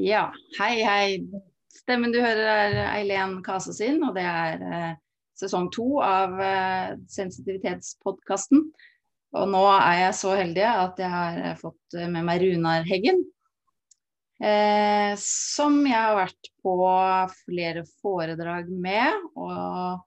Ja, 0.00 0.30
hei, 0.56 0.80
hei. 0.80 1.06
Stemmen 1.68 2.12
du 2.14 2.20
hører 2.22 2.46
er 2.48 2.76
Eileen 2.94 3.40
Kase 3.44 3.74
sin, 3.76 3.98
og 4.06 4.14
det 4.16 4.22
er 4.24 4.62
eh, 4.64 4.92
sesong 5.36 5.66
to 5.74 5.98
av 6.00 6.38
eh, 6.40 6.92
Sensitivitetspodkasten. 7.12 8.62
Og 9.36 9.50
nå 9.52 9.60
er 9.74 9.98
jeg 10.06 10.14
så 10.16 10.32
heldig 10.38 10.64
at 10.70 11.02
jeg 11.02 11.12
har 11.12 11.40
eh, 11.42 11.58
fått 11.60 11.98
eh, 11.98 12.08
med 12.08 12.24
meg 12.30 12.40
Runar 12.46 12.86
Heggen. 12.88 13.20
Eh, 14.40 15.12
som 15.20 15.76
jeg 15.84 15.98
har 15.98 16.16
vært 16.16 16.48
på 16.64 16.76
flere 17.42 17.82
foredrag 18.00 18.70
med. 18.72 19.26
Og 19.36 20.00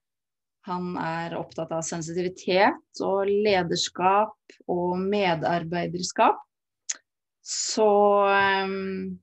han 0.71 0.87
er 1.03 1.35
opptatt 1.37 1.75
av 1.75 1.85
sensitivitet 1.85 3.03
og 3.05 3.29
lederskap 3.29 4.57
og 4.73 4.97
medarbeiderskap. 5.05 6.41
Så 7.43 7.91
um, 8.63 9.19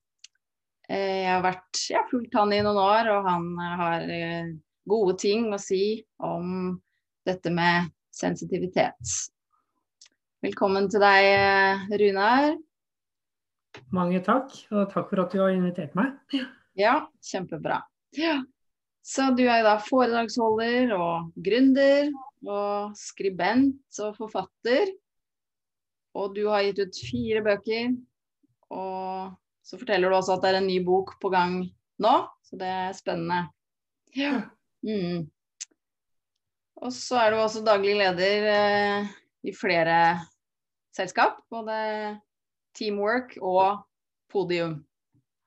jeg 0.90 1.28
har 1.30 1.42
vært, 1.44 1.82
ja, 1.92 2.02
fulgt 2.10 2.34
han 2.34 2.54
i 2.54 2.62
noen 2.66 2.80
år, 2.82 3.10
og 3.14 3.28
han 3.28 3.50
har 3.78 4.06
uh, 4.10 4.54
gode 4.90 5.16
ting 5.22 5.50
å 5.54 5.60
si 5.62 6.00
om 6.18 6.72
dette 7.28 7.52
med 7.54 7.92
sensitivitet. 8.14 9.14
Velkommen 10.42 10.88
til 10.90 11.02
deg, 11.04 11.92
Runar. 12.00 12.54
Mange 13.94 14.22
takk, 14.24 14.54
og 14.72 14.88
takk 14.90 15.12
for 15.12 15.22
at 15.22 15.34
du 15.34 15.42
har 15.42 15.54
invitert 15.54 15.94
meg. 15.98 16.16
Ja, 16.78 16.96
kjempebra. 17.22 17.82
Ja. 18.16 18.40
Så 19.06 19.30
du 19.36 19.44
er 19.48 19.62
da 19.64 19.76
foredragsholder 19.82 20.92
og 20.96 21.30
gründer 21.40 22.10
og 22.46 22.96
skribent 22.98 24.00
og 24.02 24.16
forfatter. 24.18 24.90
Og 26.18 26.34
du 26.36 26.46
har 26.50 26.64
gitt 26.66 26.82
ut 26.82 27.00
fire 27.10 27.44
bøker 27.46 27.94
og 28.74 29.36
så 29.70 29.78
forteller 29.78 30.10
du 30.10 30.16
også 30.16 30.34
at 30.34 30.42
det 30.42 30.50
er 30.50 30.58
en 30.58 30.66
ny 30.66 30.80
bok 30.82 31.14
på 31.22 31.30
gang 31.30 31.60
nå, 32.02 32.14
så 32.42 32.58
det 32.58 32.70
er 32.74 32.96
spennende. 32.96 33.44
Ja. 34.18 34.32
Mm. 34.82 35.28
Og 36.80 36.94
så 36.96 37.20
er 37.20 37.30
du 37.30 37.38
også 37.38 37.62
daglig 37.62 37.94
leder 38.00 38.48
eh, 38.50 39.12
i 39.46 39.54
flere 39.54 39.94
selskap, 40.96 41.38
både 41.52 41.76
Teamwork 42.74 43.36
og 43.38 43.84
Podium. 44.32 44.80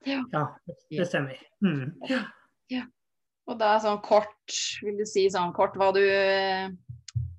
Ja, 0.07 0.21
ja 0.31 0.45
det 0.91 1.09
stemmer. 1.09 1.43
Mm. 1.65 1.91
Ja. 2.07 2.21
ja. 2.71 2.85
Og 3.49 3.59
da 3.59 3.75
sånn 3.83 3.99
kort, 4.05 4.55
vil 4.85 5.01
du 5.01 5.03
si 5.09 5.25
sånn 5.31 5.51
kort 5.57 5.75
hva 5.79 5.89
du, 5.95 6.03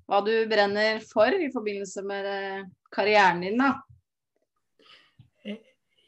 hva 0.05 0.21
du 0.27 0.33
brenner 0.51 1.01
for 1.09 1.33
i 1.33 1.49
forbindelse 1.53 2.05
med 2.05 2.29
eh, 2.29 2.63
karrieren 2.93 3.41
din, 3.41 3.57
da? 3.57 3.73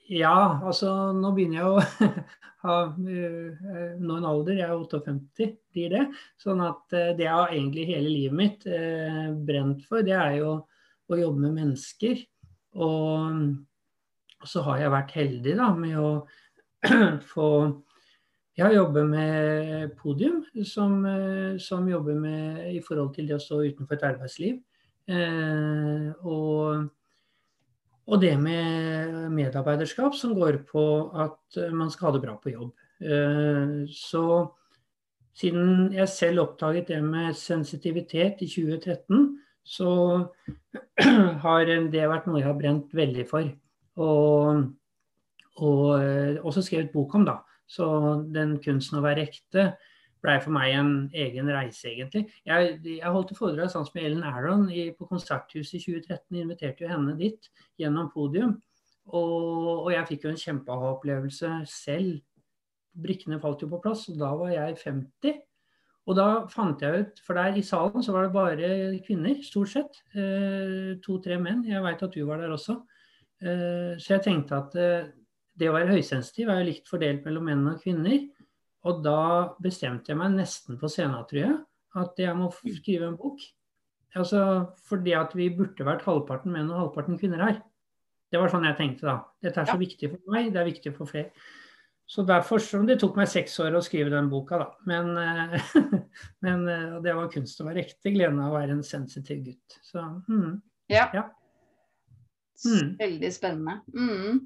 Ja, 0.07 0.61
altså 0.63 1.11
nå 1.15 1.33
begynner 1.35 1.57
jeg 1.59 1.67
å 1.67 2.11
ha 2.63 2.75
uh, 2.95 3.95
nå 3.99 4.17
en 4.17 4.27
alder, 4.27 4.61
jeg 4.61 4.67
er 4.69 4.77
58 4.79 5.47
blir 5.75 5.91
det. 5.91 6.03
Sånn 6.39 6.63
at 6.63 6.95
uh, 6.95 7.11
det 7.17 7.25
jeg 7.25 7.33
har 7.33 7.51
egentlig 7.51 7.87
hele 7.89 8.13
livet 8.13 8.37
mitt 8.39 8.67
uh, 8.71 9.33
brent 9.47 9.83
for, 9.87 10.05
det 10.07 10.15
er 10.15 10.39
jo 10.39 10.53
å 11.07 11.19
jobbe 11.19 11.43
med 11.43 11.57
mennesker. 11.59 12.23
Og, 12.79 13.43
så 14.47 14.63
har 14.67 14.79
jeg 14.83 14.93
vært 14.93 15.13
heldig 15.17 15.57
da 15.59 15.67
med 15.75 15.99
å 15.99 16.09
få 17.33 17.49
Jeg 18.57 18.63
har 18.63 18.75
jobbet 18.75 19.07
med 19.09 19.95
Podium, 19.99 20.43
som, 20.65 21.01
som, 21.61 21.87
jobber 21.89 22.15
med 22.17 22.67
i 22.71 22.79
forhold 22.85 23.11
til 23.15 23.27
det 23.29 23.35
å 23.35 23.41
stå 23.41 23.59
utenfor 23.65 23.97
et 23.97 24.05
arbeidsliv. 24.07 24.61
og 26.25 26.87
og 28.07 28.21
det 28.23 28.35
med 28.39 29.27
medarbeiderskap 29.35 30.15
som 30.15 30.35
går 30.37 30.61
på 30.69 30.83
at 31.19 31.59
eh, 31.59 31.73
man 31.75 31.91
skal 31.91 32.09
ha 32.09 32.13
det 32.15 32.23
bra 32.23 32.37
på 32.39 32.53
jobb. 32.53 32.71
Eh, 33.03 33.73
så 33.91 34.23
siden 35.37 35.91
jeg 35.93 36.09
selv 36.09 36.45
oppdaget 36.45 36.87
det 36.93 37.01
med 37.03 37.35
sensitivitet 37.37 38.41
i 38.41 38.47
2013, 38.49 39.27
så 39.67 39.91
har 41.45 41.67
det 41.67 42.07
vært 42.09 42.29
noe 42.29 42.39
jeg 42.39 42.47
har 42.47 42.57
brent 42.57 42.95
veldig 42.95 43.27
for. 43.29 43.51
Og, 43.99 44.63
og 45.59 45.83
eh, 45.99 46.39
også 46.39 46.63
skrevet 46.63 46.93
bok 46.95 47.19
om, 47.19 47.27
da. 47.27 47.41
Så 47.67 47.85
den 48.31 48.55
kunsten 48.63 49.01
å 49.01 49.03
være 49.03 49.27
ekte 49.27 49.73
blei 50.27 50.37
for 50.43 50.53
meg 50.55 50.75
en 50.75 50.93
egen 51.15 51.49
reise, 51.55 51.89
egentlig. 51.89 52.27
Jeg, 52.47 52.77
jeg 52.85 53.13
holdt 53.15 53.33
et 53.33 53.39
foredrag 53.39 53.71
sammen 53.71 53.95
med 53.95 54.07
Ellen 54.09 54.27
Aron 54.27 54.69
i, 54.69 54.89
på 54.93 55.07
Konserthuset 55.09 55.79
i 55.79 55.83
2013. 55.85 56.41
Inviterte 56.43 56.85
jo 56.85 56.91
henne 56.91 57.15
dit 57.19 57.49
gjennom 57.79 58.11
podium. 58.13 58.57
Og, 59.07 59.85
og 59.87 59.91
jeg 59.93 60.07
fikk 60.11 60.27
jo 60.27 60.33
en 60.33 60.41
kjempeopplevelse 60.41 61.51
selv. 61.71 62.17
Brikkene 62.97 63.39
falt 63.39 63.61
jo 63.63 63.69
på 63.71 63.79
plass, 63.83 64.07
og 64.11 64.19
da 64.19 64.31
var 64.35 64.51
jeg 64.51 64.79
50. 64.83 65.37
Og 66.07 66.15
da 66.15 66.27
fant 66.51 66.81
jeg 66.83 67.03
ut, 67.03 67.21
for 67.23 67.35
der 67.35 67.57
i 67.59 67.63
salen 67.67 68.03
så 68.03 68.13
var 68.15 68.27
det 68.27 68.35
bare 68.35 68.69
kvinner, 69.03 69.41
stort 69.43 69.73
sett. 69.73 69.99
Eh, 70.15 70.95
To-tre 71.03 71.35
menn. 71.41 71.65
Jeg 71.67 71.83
veit 71.83 72.03
at 72.03 72.15
du 72.15 72.23
var 72.27 72.39
der 72.43 72.53
også. 72.55 72.79
Eh, 73.43 73.93
så 73.99 74.15
jeg 74.15 74.23
tenkte 74.29 74.61
at 74.61 74.77
eh, 74.79 75.09
det 75.59 75.67
å 75.67 75.75
være 75.75 75.91
høysensitiv 75.91 76.49
er 76.49 76.61
jo 76.61 76.69
likt 76.69 76.89
fordelt 76.89 77.27
mellom 77.27 77.49
menn 77.49 77.65
og 77.73 77.81
kvinner. 77.83 78.21
Og 78.87 79.03
da 79.05 79.19
bestemte 79.63 80.13
jeg 80.13 80.19
meg 80.19 80.35
nesten 80.37 80.79
på 80.79 80.89
scenen, 80.91 81.25
tror 81.27 81.41
jeg, 81.41 81.55
at 81.97 82.19
jeg 82.21 82.35
må 82.37 82.49
skrive 82.53 83.11
en 83.11 83.19
bok. 83.19 83.41
Altså 84.17 84.41
fordi 84.87 85.13
at 85.17 85.33
vi 85.37 85.49
burde 85.53 85.85
vært 85.85 86.05
halvparten 86.07 86.53
menn 86.53 86.71
og 86.71 86.81
halvparten 86.81 87.19
kvinner 87.19 87.43
her. 87.43 87.61
Det 88.31 88.41
var 88.41 88.51
sånn 88.51 88.67
jeg 88.67 88.77
tenkte 88.79 89.07
da. 89.07 89.17
Dette 89.43 89.61
er 89.61 89.69
så 89.69 89.77
ja. 89.77 89.83
viktig 89.83 90.11
for 90.11 90.33
meg, 90.33 90.51
det 90.53 90.61
er 90.61 90.69
viktig 90.69 90.93
for 90.95 91.09
flere. 91.09 91.31
Så 92.07 92.23
derfor 92.23 92.61
som 92.63 92.85
Det 92.87 92.95
tok 93.01 93.17
meg 93.19 93.27
seks 93.27 93.57
år 93.59 93.75
å 93.75 93.83
skrive 93.83 94.13
den 94.13 94.29
boka, 94.31 94.61
da. 94.61 94.67
Men, 94.87 95.09
eh, 95.19 95.73
men 96.45 96.63
eh, 96.71 96.95
det 97.03 97.15
var 97.17 97.31
kunst 97.33 97.59
å 97.59 97.67
være 97.67 97.83
ekte. 97.83 98.13
Gleden 98.15 98.39
av 98.39 98.53
å 98.53 98.55
være 98.55 98.77
en 98.77 98.85
sensitiv 98.87 99.43
gutt. 99.49 99.77
Så 99.83 100.03
mm, 100.29 100.53
ja. 100.93 101.09
ja. 101.15 101.25
Mm. 102.63 102.95
Veldig 103.01 103.31
spennende. 103.35 103.81
Mm. 103.91 104.39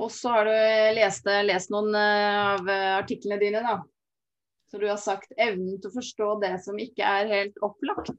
Og 0.00 0.08
så 0.12 0.30
har 0.32 0.48
du 0.48 0.54
lest, 0.96 1.26
lest 1.44 1.72
noen 1.72 1.94
eh, 1.98 2.36
av 2.54 2.70
artiklene 3.02 3.40
dine, 3.42 3.60
da. 3.64 3.80
Så 4.72 4.78
du 4.80 4.86
har 4.88 4.96
sagt 4.96 5.34
'evnen 5.36 5.76
til 5.76 5.90
å 5.90 5.96
forstå 5.98 6.28
det 6.40 6.54
som 6.64 6.78
ikke 6.80 7.04
er 7.04 7.28
helt 7.28 7.58
opplagt'. 7.60 8.14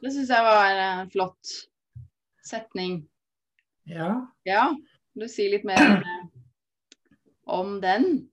Det 0.00 0.12
syns 0.12 0.32
jeg 0.32 0.44
var 0.44 0.80
en 0.82 1.08
flott 1.12 1.52
setning. 2.44 3.06
Ja. 3.88 4.26
Ja, 4.44 4.74
Vil 5.14 5.24
du 5.24 5.32
si 5.32 5.48
litt 5.48 5.64
mer 5.64 5.80
eh, 5.80 6.26
om 7.48 7.78
den? 7.80 8.28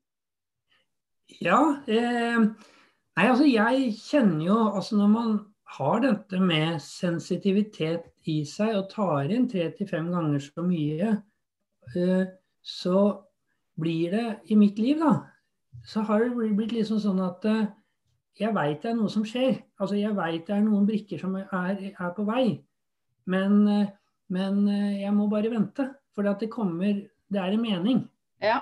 Ja. 1.40 1.80
Eh, 1.88 2.44
nei, 2.44 3.26
altså 3.26 3.48
jeg 3.48 3.96
kjenner 4.00 4.44
jo 4.46 4.58
Altså 4.68 5.00
når 5.00 5.10
man 5.12 5.34
har 5.78 6.04
dette 6.04 6.40
med 6.40 6.78
sensitivitet 6.84 8.12
i 8.28 8.42
seg 8.48 8.76
og 8.76 8.92
tar 8.92 9.32
inn 9.32 9.48
tre 9.52 9.72
til 9.76 9.88
fem 9.90 10.12
ganger 10.12 10.44
så 10.44 10.64
mye 10.64 11.16
Eh, 11.16 11.24
så 12.68 13.02
blir 13.80 14.12
det 14.12 14.28
i 14.52 14.56
mitt 14.56 14.80
liv, 14.80 15.00
da, 15.00 15.14
så 15.86 16.04
har 16.08 16.26
det 16.26 16.56
blitt 16.58 16.74
liksom 16.76 17.00
sånn 17.02 17.20
at 17.24 17.46
eh, 17.48 17.68
jeg 18.38 18.54
veit 18.54 18.82
det 18.84 18.92
er 18.92 18.98
noe 18.98 19.12
som 19.12 19.26
skjer. 19.26 19.60
Altså 19.82 19.98
jeg 19.98 20.16
veit 20.18 20.48
det 20.48 20.56
er 20.56 20.66
noen 20.66 20.88
brikker 20.88 21.22
som 21.22 21.36
er, 21.40 21.80
er 21.90 22.12
på 22.18 22.26
vei. 22.28 22.60
Men, 23.30 23.60
eh, 23.72 23.94
men, 24.34 24.66
jeg 24.98 25.14
må 25.16 25.30
bare 25.32 25.52
vente. 25.54 25.88
For 26.16 26.26
det 26.26 26.50
kommer 26.50 27.06
Det 27.30 27.40
er 27.40 27.54
en 27.54 27.62
mening. 27.62 28.00
Ja. 28.42 28.62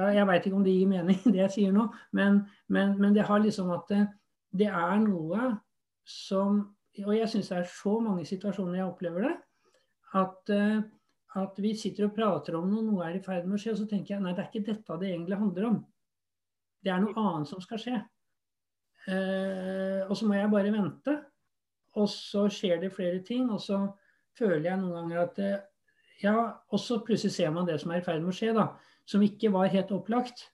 Jeg 0.00 0.26
veit 0.26 0.46
ikke 0.46 0.56
om 0.56 0.64
det 0.64 0.72
gir 0.72 0.88
mening, 0.88 1.18
det 1.32 1.42
jeg 1.42 1.52
sier 1.52 1.72
nå, 1.72 1.90
men, 2.16 2.40
men, 2.68 2.94
men 2.98 3.14
det 3.14 3.26
har 3.28 3.42
liksom 3.42 3.70
at 3.74 3.84
det, 3.90 4.06
det 4.56 4.70
er 4.72 4.96
noe 5.02 5.50
som 6.08 6.62
Og 7.04 7.12
jeg 7.14 7.28
syns 7.28 7.50
det 7.52 7.58
er 7.58 7.68
så 7.68 7.92
mange 8.02 8.24
situasjoner 8.26 8.80
jeg 8.80 8.88
opplever 8.88 9.28
det. 9.28 9.34
At 10.18 10.50
at 11.38 11.58
vi 11.62 11.74
sitter 11.78 12.08
og 12.08 12.14
prater 12.16 12.56
om 12.58 12.66
noe, 12.70 12.82
noe 12.82 13.06
er 13.06 13.18
i 13.18 13.22
ferd 13.22 13.46
med 13.46 13.58
å 13.58 13.62
skje, 13.62 13.74
og 13.74 13.80
så 13.82 13.88
tenker 13.90 14.16
jeg 14.16 14.24
nei, 14.24 14.32
det 14.34 14.42
er 14.42 14.50
ikke 14.50 14.66
dette 14.66 14.96
det 14.98 15.10
egentlig 15.12 15.38
handler 15.38 15.68
om. 15.68 15.80
Det 16.80 16.90
er 16.90 17.02
noe 17.04 17.14
annet 17.22 17.50
som 17.50 17.60
skal 17.62 17.80
skje. 17.82 17.98
Eh, 19.08 20.00
og 20.06 20.16
så 20.18 20.26
må 20.26 20.36
jeg 20.36 20.52
bare 20.52 20.72
vente. 20.74 21.16
Og 22.00 22.06
så 22.10 22.46
skjer 22.52 22.80
det 22.82 22.92
flere 22.94 23.20
ting, 23.26 23.48
og 23.50 23.60
så 23.62 23.82
føler 24.38 24.70
jeg 24.70 24.80
noen 24.80 24.96
ganger 24.98 25.26
at 25.26 25.42
eh, 25.44 25.58
Ja, 26.20 26.36
og 26.68 26.76
så 26.82 26.98
plutselig 27.00 27.32
ser 27.32 27.52
man 27.54 27.64
det 27.64 27.78
som 27.80 27.94
er 27.94 28.02
i 28.02 28.04
ferd 28.04 28.20
med 28.20 28.34
å 28.34 28.36
skje, 28.36 28.50
da. 28.56 28.66
Som 29.08 29.22
ikke 29.24 29.48
var 29.54 29.70
helt 29.72 29.92
opplagt. 29.96 30.50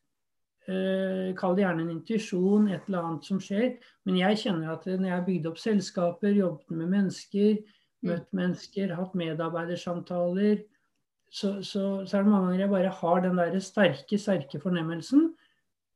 Eh, 0.67 1.33
kall 1.39 1.57
det 1.57 1.65
gjerne 1.65 1.83
en 1.83 1.95
intuisjon, 1.97 2.69
et 2.71 2.87
eller 2.87 3.09
annet 3.09 3.27
som 3.27 3.41
skjer. 3.43 3.73
Men 4.07 4.21
jeg 4.21 4.43
kjenner 4.45 4.77
at 4.77 4.87
når 4.87 5.09
jeg 5.09 5.17
har 5.17 5.27
bygd 5.27 5.49
opp 5.51 5.59
selskaper, 5.63 6.37
jobbet 6.37 6.79
med 6.79 6.93
mennesker, 6.95 7.59
møtt 8.07 8.33
mennesker, 8.37 8.95
hatt 8.97 9.15
medarbeidersamtaler. 9.19 10.63
Så, 11.27 11.57
så, 11.67 11.83
så, 12.07 12.17
er 12.17 12.23
det 12.23 12.31
mange 12.31 12.53
ganger 12.53 12.63
jeg 12.65 12.73
bare 12.73 12.95
har 13.01 13.25
den 13.25 13.41
der 13.41 13.59
sterke, 13.61 14.19
sterke 14.19 14.61
fornemmelsen. 14.63 15.31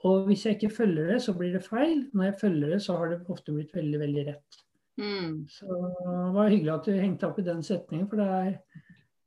Og 0.09 0.27
hvis 0.27 0.47
jeg 0.47 0.57
ikke 0.57 0.75
følger 0.75 1.13
det, 1.13 1.23
så 1.23 1.35
blir 1.37 1.53
det 1.55 1.65
feil. 1.67 2.07
Når 2.13 2.31
jeg 2.31 2.39
følger 2.41 2.75
det, 2.75 2.83
så 2.83 2.97
har 2.97 3.13
det 3.13 3.21
ofte 3.29 3.53
blitt 3.53 3.75
veldig, 3.77 4.01
veldig 4.01 4.27
rett. 4.31 4.61
Mm. 5.01 5.35
Så 5.49 5.67
det 5.67 6.35
var 6.35 6.49
hyggelig 6.53 6.73
at 6.75 6.89
du 6.89 6.97
hengte 6.97 7.29
opp 7.29 7.39
i 7.41 7.47
den 7.47 7.63
setningen, 7.65 8.09
for 8.09 8.21
det 8.21 8.29
er 8.37 8.51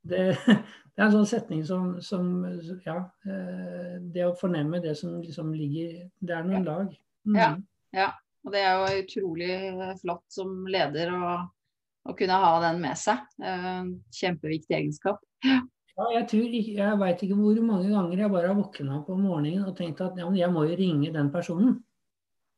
det, 0.04 0.24
det, 0.44 0.98
er 0.98 1.06
en 1.06 1.16
sånn 1.16 1.30
setning 1.30 1.64
som, 1.68 1.94
som, 2.04 2.34
Ja. 2.86 2.98
Eh, 3.24 3.96
det 4.14 4.26
å 4.28 4.36
fornemme 4.38 4.82
det 4.84 4.98
som 5.00 5.16
liksom 5.22 5.54
ligger 5.56 6.10
Det 6.20 6.36
er 6.36 6.48
noen 6.48 6.68
lag. 6.68 6.92
Mm. 7.24 7.40
Ja, 7.40 7.50
ja. 7.96 8.10
Og 8.44 8.52
det 8.52 8.60
er 8.60 8.74
jo 8.76 9.04
utrolig 9.06 9.54
flott 10.02 10.26
som 10.36 10.66
leder 10.68 11.14
å, 11.16 11.36
å 12.04 12.16
kunne 12.18 12.40
ha 12.44 12.54
den 12.66 12.82
med 12.84 13.00
seg. 13.00 13.22
Kjempeviktig 14.14 14.76
egenskap. 14.78 15.24
Ja, 15.44 16.08
jeg 16.16 16.26
tror 16.32 16.54
jeg 16.58 17.00
veit 17.00 17.22
ikke 17.22 17.38
hvor 17.38 17.60
mange 17.62 17.92
ganger 17.92 18.24
jeg 18.24 18.34
bare 18.34 18.50
har 18.50 18.58
våkna 18.58 18.96
opp 18.98 19.12
om 19.14 19.28
morgenen 19.28 19.68
og 19.70 19.76
tenkt 19.78 20.02
at 20.02 20.18
ja, 20.18 20.30
jeg 20.34 20.50
må 20.52 20.64
jo 20.66 20.78
ringe 20.80 21.12
den 21.14 21.30
personen. 21.34 21.76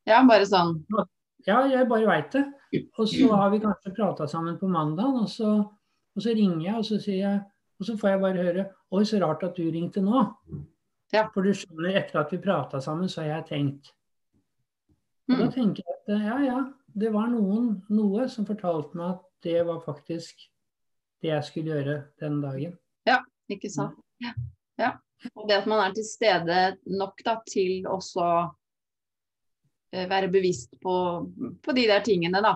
Ja, 0.08 0.22
bare 0.28 0.46
sånn. 0.48 0.78
Ja, 1.46 1.66
jeg 1.70 1.90
bare 1.90 2.08
veit 2.08 2.32
det. 2.34 2.46
Og 2.96 3.10
så 3.10 3.28
har 3.34 3.52
vi 3.52 3.60
kanskje 3.64 3.94
prata 3.96 4.28
sammen 4.30 4.56
på 4.60 4.70
mandag, 4.72 5.20
og 5.20 5.28
så, 5.32 5.52
og 5.62 6.24
så, 6.24 6.32
ringer 6.32 6.64
jeg, 6.64 6.78
og 6.80 6.88
så 6.88 7.02
sier 7.02 7.22
jeg 7.22 7.44
Og 7.76 7.88
så 7.90 7.98
får 8.00 8.10
jeg 8.10 8.20
bare 8.24 8.44
høre 8.44 8.64
Oi, 8.96 9.04
så 9.04 9.20
rart 9.20 9.44
at 9.44 9.58
du 9.58 9.66
ringte 9.68 10.00
nå. 10.00 10.22
Ja. 11.12 11.26
For 11.34 11.44
du 11.44 11.52
skjønner, 11.52 11.98
etter 12.00 12.22
at 12.22 12.32
vi 12.32 12.40
prata 12.40 12.80
sammen, 12.80 13.10
så 13.12 13.22
har 13.22 13.34
jeg 13.34 13.48
tenkt. 13.50 13.92
Og 15.28 15.36
da 15.36 15.48
mm. 15.50 15.52
tenker 15.52 15.84
jeg 15.84 15.98
at 15.98 16.24
ja, 16.24 16.38
ja, 16.46 16.60
det 16.96 17.12
var 17.12 17.28
noen, 17.34 17.82
noe 17.92 18.30
som 18.32 18.48
fortalte 18.48 18.96
meg 18.96 19.18
at 19.18 19.24
det 19.46 19.62
var 19.68 19.80
faktisk 19.86 20.44
det 21.24 21.32
jeg 21.32 21.48
skulle 21.48 21.78
gjøre 21.78 21.96
den 22.22 22.42
dagen. 22.44 22.76
Ja, 23.08 23.22
ikke 23.50 23.72
sant. 23.72 23.98
Ja. 24.22 24.34
ja. 24.82 24.92
Og 25.34 25.48
det 25.50 25.62
at 25.62 25.70
man 25.70 25.80
er 25.82 25.94
til 25.96 26.06
stede 26.06 26.60
nok 26.92 27.22
da, 27.26 27.40
til 27.50 27.88
også 27.88 28.26
Eh, 29.96 30.10
være 30.10 30.32
bevisst 30.32 30.76
på, 30.84 30.96
på 31.64 31.76
de 31.76 31.88
der 31.88 32.04
tingene, 32.04 32.42
da. 32.44 32.56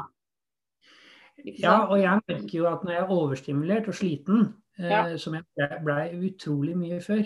Ja, 1.45 1.85
og 1.87 1.99
jeg 2.01 2.19
merker 2.27 2.57
jo 2.57 2.65
at 2.67 2.83
når 2.83 2.91
jeg 2.91 3.03
er 3.03 3.11
overstimulert 3.15 3.87
og 3.87 3.95
sliten, 3.95 4.47
eh, 4.79 5.13
som 5.21 5.37
jeg 5.37 5.81
blei 5.85 6.09
utrolig 6.17 6.75
mye 6.77 6.99
før, 7.03 7.23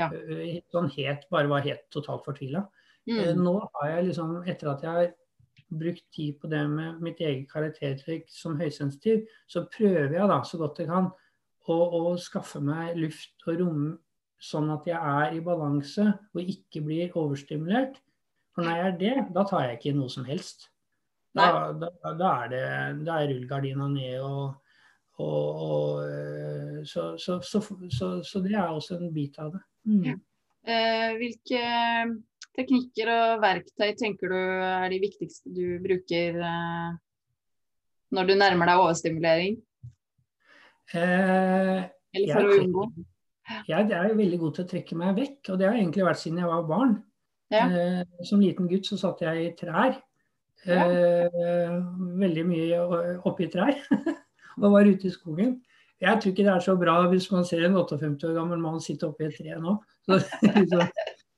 ja. 0.00 0.08
Eh, 0.08 0.62
sånn 0.72 0.88
het, 0.96 1.28
bare 1.30 1.50
var 1.50 1.66
helt 1.66 1.84
totalt 1.94 2.24
fortvila. 2.26 2.64
Mm. 3.06 3.42
Nå 3.42 3.54
har 3.60 3.88
jeg 3.90 4.08
liksom, 4.08 4.34
etter 4.48 4.70
at 4.72 4.82
jeg 4.86 4.96
har 4.96 5.12
brukt 5.78 6.04
tid 6.14 6.38
på 6.40 6.50
det 6.52 6.62
med 6.70 7.00
mitt 7.04 7.20
eget 7.20 7.48
karaktertrekk 7.50 8.30
som 8.32 8.58
høysensitiv, 8.60 9.26
så 9.48 9.64
prøver 9.72 10.18
jeg 10.18 10.30
da 10.30 10.38
så 10.46 10.60
godt 10.60 10.82
jeg 10.82 10.90
kan 10.90 11.10
å, 11.70 11.76
å 11.76 12.16
skaffe 12.20 12.60
meg 12.64 12.96
luft 12.98 13.46
og 13.46 13.60
rom 13.60 13.84
sånn 14.42 14.72
at 14.74 14.88
jeg 14.90 14.98
er 14.98 15.36
i 15.36 15.42
balanse 15.44 16.08
og 16.34 16.40
ikke 16.54 16.82
blir 16.84 17.14
overstimulert. 17.18 18.00
For 18.52 18.66
når 18.66 18.78
jeg 18.78 18.88
er 18.88 18.98
det, 19.00 19.14
da 19.32 19.44
tar 19.48 19.68
jeg 19.68 19.78
ikke 19.78 19.94
noe 19.96 20.12
som 20.12 20.26
helst. 20.28 20.68
Da, 21.32 21.70
da, 21.72 21.88
da 22.18 22.32
er 22.42 22.50
det 22.52 22.64
da 23.06 23.22
er 23.22 23.30
rullegardina 23.30 23.86
ned 23.88 24.18
og, 24.20 24.74
og, 25.22 25.62
og 25.68 26.02
eh, 26.04 26.82
så, 26.84 27.14
så, 27.16 27.38
så, 27.40 27.62
så, 28.20 28.42
det 28.44 28.52
er 28.52 28.66
også 28.66 28.98
en 28.98 29.14
bit 29.14 29.38
av 29.40 29.54
det. 29.54 29.62
Mm. 29.88 30.02
Ja. 30.10 30.18
Eh, 30.62 31.14
hvilke 31.18 31.62
teknikker 32.56 33.10
og 33.12 33.42
verktøy 33.42 33.94
tenker 33.98 34.32
du 34.32 34.38
er 34.38 34.88
de 34.92 35.00
viktigste 35.02 35.52
du 35.52 35.78
bruker 35.82 36.36
eh, 36.36 36.90
når 38.12 38.28
du 38.28 38.34
nærmer 38.36 38.68
deg 38.68 38.82
overstimulering? 38.82 39.56
Eh, 40.92 41.80
Eller 42.12 42.34
for 42.34 42.50
å 42.50 42.58
unngå? 42.60 42.86
Jeg, 43.66 43.88
jeg 43.90 43.98
er 43.98 44.14
veldig 44.16 44.38
god 44.40 44.54
til 44.56 44.64
å 44.64 44.70
trekke 44.70 44.98
meg 44.98 45.16
vekk, 45.18 45.40
og 45.52 45.58
det 45.60 45.68
har 45.68 45.78
egentlig 45.78 46.06
vært 46.06 46.20
siden 46.20 46.40
jeg 46.42 46.50
var 46.50 46.68
barn. 46.68 46.94
Ja. 47.52 47.66
Eh, 47.68 48.24
som 48.28 48.40
liten 48.40 48.68
gutt 48.70 48.88
så 48.88 48.98
satt 49.00 49.22
jeg 49.24 49.46
i 49.46 49.52
trær. 49.58 49.96
Ja. 50.68 50.84
Eh, 50.86 51.74
veldig 52.22 52.44
mye 52.48 52.82
oppi 53.28 53.48
trær. 53.52 53.80
og 54.60 54.68
var 54.76 54.88
ute 54.88 55.08
i 55.08 55.14
skogen. 55.14 55.56
Jeg 56.02 56.18
tror 56.18 56.32
ikke 56.32 56.46
det 56.46 56.52
er 56.52 56.64
så 56.64 56.74
bra 56.78 56.96
hvis 57.12 57.28
man 57.30 57.44
ser 57.46 57.64
en 57.66 57.76
58 57.78 58.26
år 58.28 58.38
gammel 58.40 58.62
mann 58.62 58.80
sitte 58.82 59.06
oppi 59.06 59.28
et 59.28 59.36
tre 59.38 59.58
nå. 59.62 59.76
Så, 60.06 60.18
så, 60.18 60.86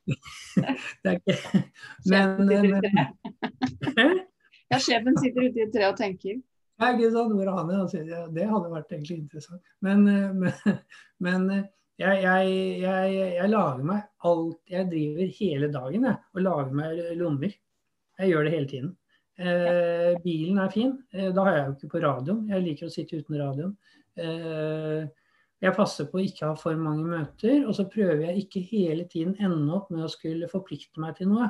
det 0.06 1.10
er 1.10 1.18
ikke 1.18 1.36
Men, 2.10 2.50
Ja, 4.72 4.80
sjefen 4.80 5.16
sitter 5.20 5.46
ute 5.46 5.60
i 5.60 5.64
et 5.66 5.72
tre 5.74 5.86
og 5.90 5.96
tenker. 5.98 6.40
Ja, 6.80 6.90
ikke 6.90 7.10
sant. 7.14 7.34
Hvor 7.36 7.46
er 7.46 7.56
han? 7.58 8.34
Det 8.34 8.48
hadde 8.50 8.72
vært 8.72 8.92
egentlig 8.92 9.18
interessant. 9.22 9.62
Men, 9.84 10.06
eh, 10.10 10.32
men, 10.34 10.52
men 11.26 11.48
jeg, 12.00 12.24
jeg, 12.24 12.54
jeg, 12.82 13.14
jeg, 13.36 13.50
lager 13.52 13.84
meg 13.86 14.00
alt 14.26 14.72
Jeg 14.72 14.88
driver 14.90 15.34
hele 15.38 15.68
dagen 15.76 16.08
jeg, 16.08 16.16
og 16.34 16.42
lager 16.42 16.76
meg 16.80 17.02
lommer. 17.20 17.54
Jeg 18.18 18.30
gjør 18.30 18.46
det 18.46 18.54
hele 18.54 18.70
tiden. 18.70 18.94
Eh, 19.38 20.14
bilen 20.22 20.58
er 20.62 20.70
fin. 20.74 20.96
Eh, 21.12 21.30
da 21.34 21.44
har 21.46 21.56
jeg 21.56 21.66
jo 21.66 21.74
ikke 21.76 21.92
på 21.94 22.02
radioen. 22.04 22.42
Jeg 22.50 22.66
liker 22.66 22.90
å 22.90 22.94
sitte 22.94 23.18
uten 23.18 23.38
radioen. 23.40 23.76
Eh, 24.14 25.06
jeg 25.64 25.76
passer 25.76 26.08
på 26.10 26.18
å 26.20 26.24
ikke 26.24 26.50
ha 26.50 26.56
for 26.60 26.76
mange 26.76 27.06
møter, 27.08 27.62
og 27.64 27.72
så 27.76 27.86
prøver 27.90 28.26
jeg 28.26 28.44
ikke 28.44 28.64
hele 28.68 29.06
tiden 29.10 29.36
ende 29.40 29.72
opp 29.76 29.88
med 29.94 30.04
å 30.04 30.10
skulle 30.12 30.50
forplikte 30.50 31.00
meg 31.02 31.16
til 31.18 31.30
noe. 31.32 31.48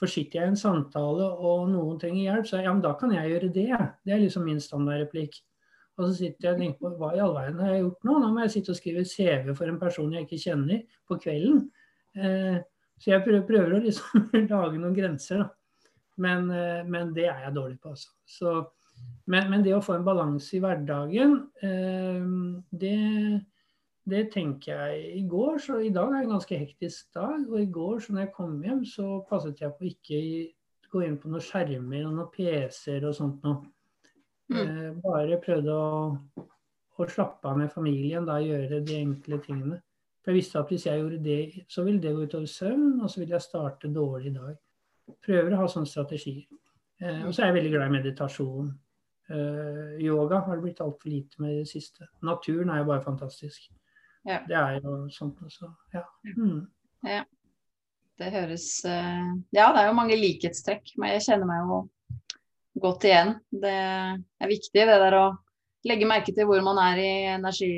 For 0.00 0.10
sitter 0.10 0.40
jeg 0.40 0.50
i 0.50 0.52
en 0.52 0.58
samtale 0.58 1.26
og 1.32 1.68
noen 1.70 1.98
trenger 2.02 2.26
hjelp, 2.26 2.48
så 2.50 2.60
ja, 2.60 2.72
men 2.74 2.82
da 2.84 2.92
kan 2.98 3.14
jeg 3.14 3.30
gjøre 3.30 3.50
det. 3.54 3.70
Det 4.04 4.14
er 4.14 4.22
liksom 4.24 4.44
min 4.48 4.60
standardreplikk. 4.60 5.38
Og 5.94 6.08
så 6.08 6.12
sitter 6.18 6.48
jeg 6.48 6.56
og 6.56 6.62
tenker 6.62 6.80
på 6.82 6.92
hva 6.98 7.12
i 7.14 7.22
all 7.22 7.34
verden 7.36 7.60
har 7.62 7.74
jeg 7.76 7.84
gjort 7.84 8.06
nå? 8.08 8.14
Nå 8.18 8.30
må 8.34 8.42
jeg 8.42 8.54
sitte 8.56 8.74
og 8.74 8.78
skrive 8.80 9.04
CV 9.06 9.52
for 9.54 9.70
en 9.70 9.78
person 9.78 10.14
jeg 10.14 10.26
ikke 10.26 10.40
kjenner 10.42 10.80
på 11.06 11.18
kvelden. 11.22 11.60
Eh, 12.18 12.56
så 12.98 13.12
jeg 13.12 13.24
prøver, 13.26 13.44
prøver, 13.46 13.76
å 13.76 13.82
liksom 13.84 14.26
lage 14.52 14.80
noen 14.80 14.96
grenser, 14.96 15.44
da. 15.44 15.50
Men, 16.24 16.50
eh, 16.50 16.82
men, 16.86 17.14
det 17.14 17.28
er 17.30 17.46
jeg 17.46 17.54
dårlig 17.56 17.78
på, 17.82 17.94
altså. 17.94 18.10
Så, 18.26 18.56
men, 19.30 19.48
men, 19.50 19.62
det 19.66 19.74
å 19.74 19.82
få 19.82 19.96
en 19.96 20.06
balanse 20.06 20.54
i 20.58 20.62
hverdagen, 20.62 21.36
eh, 21.62 22.26
det, 22.82 22.98
det 24.04 24.26
tenker 24.32 24.74
jeg 24.74 25.04
i 25.18 25.22
går. 25.28 25.58
Så 25.58 25.78
i 25.80 25.92
dag 25.92 26.12
er 26.12 26.24
en 26.24 26.34
ganske 26.36 26.58
hektisk 26.58 27.14
dag. 27.14 27.46
Og 27.48 27.60
i 27.60 27.70
går 27.72 28.02
så 28.04 28.12
når 28.12 28.26
jeg 28.26 28.34
kom 28.36 28.58
hjem, 28.62 28.84
så 28.88 29.22
passet 29.28 29.60
jeg 29.60 29.74
på 29.78 29.88
ikke 29.90 30.20
gå 30.94 31.02
inn 31.06 31.16
på 31.18 31.30
noen 31.30 31.42
skjermer 31.42 32.04
og 32.06 32.12
noen 32.14 32.30
PC-er 32.34 33.08
og 33.08 33.16
sånt 33.16 33.46
noe. 33.46 33.62
Mm. 34.52 34.60
Eh, 34.60 34.90
bare 35.02 35.40
prøvde 35.42 35.72
å, 35.72 35.94
å, 36.44 37.06
slappe 37.08 37.48
av 37.48 37.58
med 37.58 37.72
familien, 37.72 38.26
da 38.28 38.36
gjøre 38.42 38.82
de 38.84 39.00
enkle 39.00 39.40
tingene. 39.42 39.80
For 40.20 40.32
jeg 40.32 40.40
visste 40.40 40.60
at 40.60 40.70
hvis 40.72 40.86
jeg 40.88 41.00
gjorde 41.00 41.22
det, 41.24 41.64
så 41.68 41.84
ville 41.84 42.00
det 42.00 42.12
gå 42.14 42.28
utover 42.28 42.48
søvn, 42.48 43.00
og 43.00 43.10
så 43.10 43.22
ville 43.22 43.36
jeg 43.36 43.44
starte 43.44 43.92
dårlig 43.92 44.30
i 44.30 44.36
dag. 44.36 44.54
Prøver 45.24 45.52
å 45.52 45.62
ha 45.62 45.68
sånne 45.68 45.90
strategier. 45.90 46.44
Eh, 47.00 47.24
og 47.24 47.32
så 47.32 47.42
er 47.42 47.50
jeg 47.50 47.58
veldig 47.58 47.72
glad 47.74 47.88
i 47.88 47.96
meditasjon. 47.96 48.70
Eh, 49.32 49.96
yoga 50.04 50.42
har 50.44 50.58
det 50.58 50.66
blitt 50.66 50.84
altfor 50.84 51.10
lite 51.10 51.40
med 51.42 51.56
i 51.56 51.62
det 51.62 51.72
siste. 51.72 52.08
Naturen 52.24 52.70
er 52.70 52.82
jo 52.82 52.92
bare 52.92 53.04
fantastisk. 53.04 53.72
Ja. 54.24 54.40
Det 54.48 54.56
er 54.56 54.78
jo 54.80 54.98
sånt 55.12 55.40
også. 55.44 55.70
Ja. 55.94 56.04
Mm. 56.36 56.66
ja. 57.04 57.24
Det 58.18 58.30
høres 58.30 58.68
eh, 58.86 59.32
Ja, 59.52 59.72
det 59.74 59.82
er 59.82 59.88
jo 59.90 59.98
mange 59.98 60.16
likhetstrekk. 60.18 60.94
Men 60.96 61.16
jeg 61.16 61.26
kjenner 61.26 61.50
meg 61.50 61.64
jo 61.64 61.80
godt 62.84 63.06
igjen. 63.08 63.34
Det 63.50 63.74
er 63.74 64.50
viktig 64.50 64.86
det 64.86 65.00
der 65.02 65.18
å 65.18 65.26
legge 65.84 66.08
merke 66.08 66.32
til 66.34 66.48
hvor 66.48 66.62
man 66.64 66.80
er 66.80 67.02
i 67.02 67.10
energi, 67.34 67.72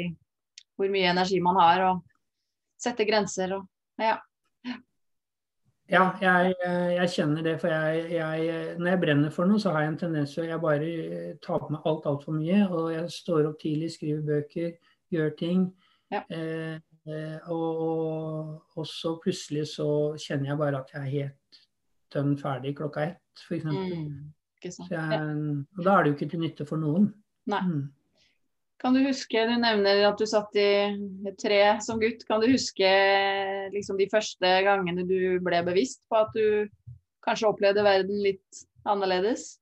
hvor 0.79 0.91
mye 0.93 1.11
energi 1.11 1.41
man 1.43 1.59
har, 1.59 1.83
og 1.91 2.05
sette 2.81 3.07
grenser 3.09 3.57
og 3.57 3.67
ja. 3.99 4.19
Ja, 5.87 6.03
jeg, 6.19 6.55
jeg, 6.97 7.11
kjenner 7.15 7.45
det. 7.47 7.53
For 7.63 7.71
jeg, 7.71 8.07
jeg, 8.17 8.63
når 8.81 8.91
jeg 8.91 9.01
brenner 9.05 9.35
for 9.35 9.47
noe, 9.47 9.63
så 9.63 9.71
har 9.71 9.85
jeg 9.85 9.93
en 9.93 9.99
tendens 10.01 10.33
til 10.35 10.51
å 10.51 10.59
bare 10.59 10.89
ta 11.45 11.61
på 11.63 11.71
meg 11.71 11.87
alt 11.87 12.09
altfor 12.11 12.35
mye. 12.35 12.65
Og 12.67 12.89
jeg 12.91 13.13
står 13.15 13.47
opp 13.53 13.61
tidlig, 13.63 13.93
skriver 13.95 14.25
bøker, 14.27 14.73
gjør 15.15 15.31
ting. 15.39 15.69
Ja. 16.13 16.23
Eh, 16.31 16.79
eh 17.07 17.51
og, 17.53 18.55
og, 18.77 18.87
så 18.87 19.17
plutselig 19.23 19.67
så 19.73 19.89
kjenner 20.21 20.53
jeg 20.53 20.61
bare 20.61 20.81
at 20.83 20.93
jeg 20.95 21.03
er 21.03 21.13
helt 21.15 21.61
dønn 22.15 22.37
ferdig 22.39 22.77
klokka 22.79 23.11
ett, 23.11 23.45
f.eks. 23.47 23.67
Mm. 23.67 24.33
Jeg, 24.67 25.21
og 25.79 25.85
da 25.85 25.93
er 25.93 26.03
det 26.03 26.11
jo 26.11 26.17
ikke 26.17 26.31
til 26.33 26.43
nytte 26.43 26.67
for 26.67 26.81
noen. 26.81 27.11
Nei. 27.51 27.63
Mm. 27.67 27.85
Kan 28.83 28.93
du 28.93 29.01
huske, 29.07 29.41
du 29.49 29.55
nevner 29.57 30.03
at 30.05 30.21
du 30.21 30.27
satt 30.29 30.57
i 30.61 31.33
tre 31.41 31.61
som 31.85 32.01
gutt. 32.01 32.27
Kan 32.29 32.43
du 32.43 32.51
huske 32.51 32.89
liksom, 33.73 33.97
de 33.97 34.09
første 34.13 34.51
gangene 34.67 35.07
du 35.09 35.39
ble 35.45 35.63
bevisst 35.65 36.03
på 36.11 36.19
at 36.21 36.35
du 36.37 36.67
kanskje 37.25 37.49
opplevde 37.49 37.85
verden 37.87 38.21
litt 38.25 38.67
annerledes? 38.87 39.57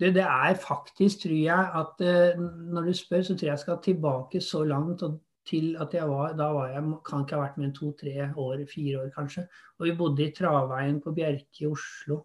Det, 0.00 0.10
det 0.16 0.24
er 0.24 0.56
faktisk, 0.58 1.22
tror 1.22 1.36
jeg, 1.38 1.66
at 1.80 2.02
uh, 2.02 2.40
når 2.74 2.88
du 2.88 2.96
spør, 2.98 3.22
så 3.22 3.36
tror 3.36 3.46
jeg 3.46 3.52
jeg 3.52 3.62
skal 3.62 3.78
tilbake 3.84 4.40
så 4.42 4.64
langt 4.66 5.04
til 5.46 5.76
at 5.80 5.94
jeg 5.94 6.08
var 6.08 6.32
Da 6.36 6.48
var 6.52 6.72
jeg, 6.72 6.82
kan 7.06 7.22
ikke 7.22 7.36
ha 7.36 7.42
vært 7.44 7.58
mer 7.60 7.68
enn 7.68 7.76
to-tre 7.76 8.28
år, 8.36 8.64
fire 8.74 9.02
år 9.02 9.12
kanskje. 9.14 9.46
Og 9.78 9.86
vi 9.86 9.96
bodde 9.98 10.26
i 10.26 10.32
Travveien 10.34 11.00
på 11.04 11.12
Bjerke 11.14 11.62
i 11.62 11.70
Oslo. 11.70 12.24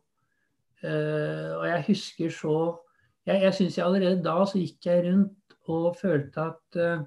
Uh, 0.84 1.60
og 1.60 1.66
jeg 1.68 1.86
husker 1.88 2.30
så 2.32 2.56
Jeg, 3.28 3.42
jeg 3.44 3.54
syns 3.54 3.78
allerede 3.84 4.24
da 4.24 4.46
så 4.48 4.58
gikk 4.58 4.86
jeg 4.88 5.04
rundt 5.06 5.58
og 5.70 5.98
følte 6.00 6.42
at 6.42 6.78
uh, 6.80 7.04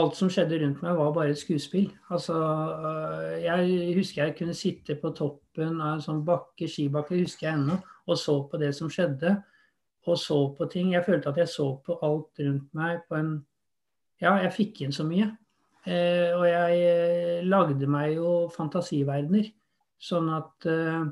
alt 0.00 0.16
som 0.16 0.30
skjedde 0.32 0.58
rundt 0.62 0.82
meg, 0.84 0.96
var 0.96 1.12
bare 1.12 1.34
et 1.34 1.40
skuespill. 1.40 1.90
Altså, 2.12 2.36
uh, 2.36 3.32
jeg 3.42 3.94
husker 3.98 4.24
jeg 4.24 4.36
kunne 4.38 4.56
sitte 4.56 4.96
på 5.00 5.12
toppen 5.16 5.80
av 5.80 5.98
en 5.98 6.04
sånn 6.04 6.22
bakke, 6.24 6.68
skibakke, 6.70 7.20
husker 7.20 7.48
jeg 7.48 7.60
ennå, 7.60 7.76
og 8.08 8.18
så 8.18 8.38
på 8.48 8.60
det 8.62 8.72
som 8.76 8.90
skjedde. 8.92 9.36
Og 10.08 10.18
så 10.18 10.38
på 10.58 10.66
ting. 10.66 10.94
Jeg 10.96 11.04
følte 11.06 11.30
at 11.30 11.38
jeg 11.38 11.50
så 11.52 11.68
på 11.84 11.94
alt 12.02 12.40
rundt 12.42 12.72
meg 12.74 13.04
på 13.06 13.20
en 13.20 13.36
ja, 14.22 14.36
jeg 14.44 14.54
fikk 14.54 14.84
inn 14.84 14.94
så 14.94 15.04
mye. 15.06 15.28
Eh, 15.82 16.30
og 16.36 16.44
jeg 16.46 16.82
eh, 16.86 17.46
lagde 17.46 17.88
meg 17.90 18.16
jo 18.16 18.46
fantasiverdener. 18.54 19.48
Sånn 20.02 20.28
at 20.34 20.66
eh, 20.70 21.08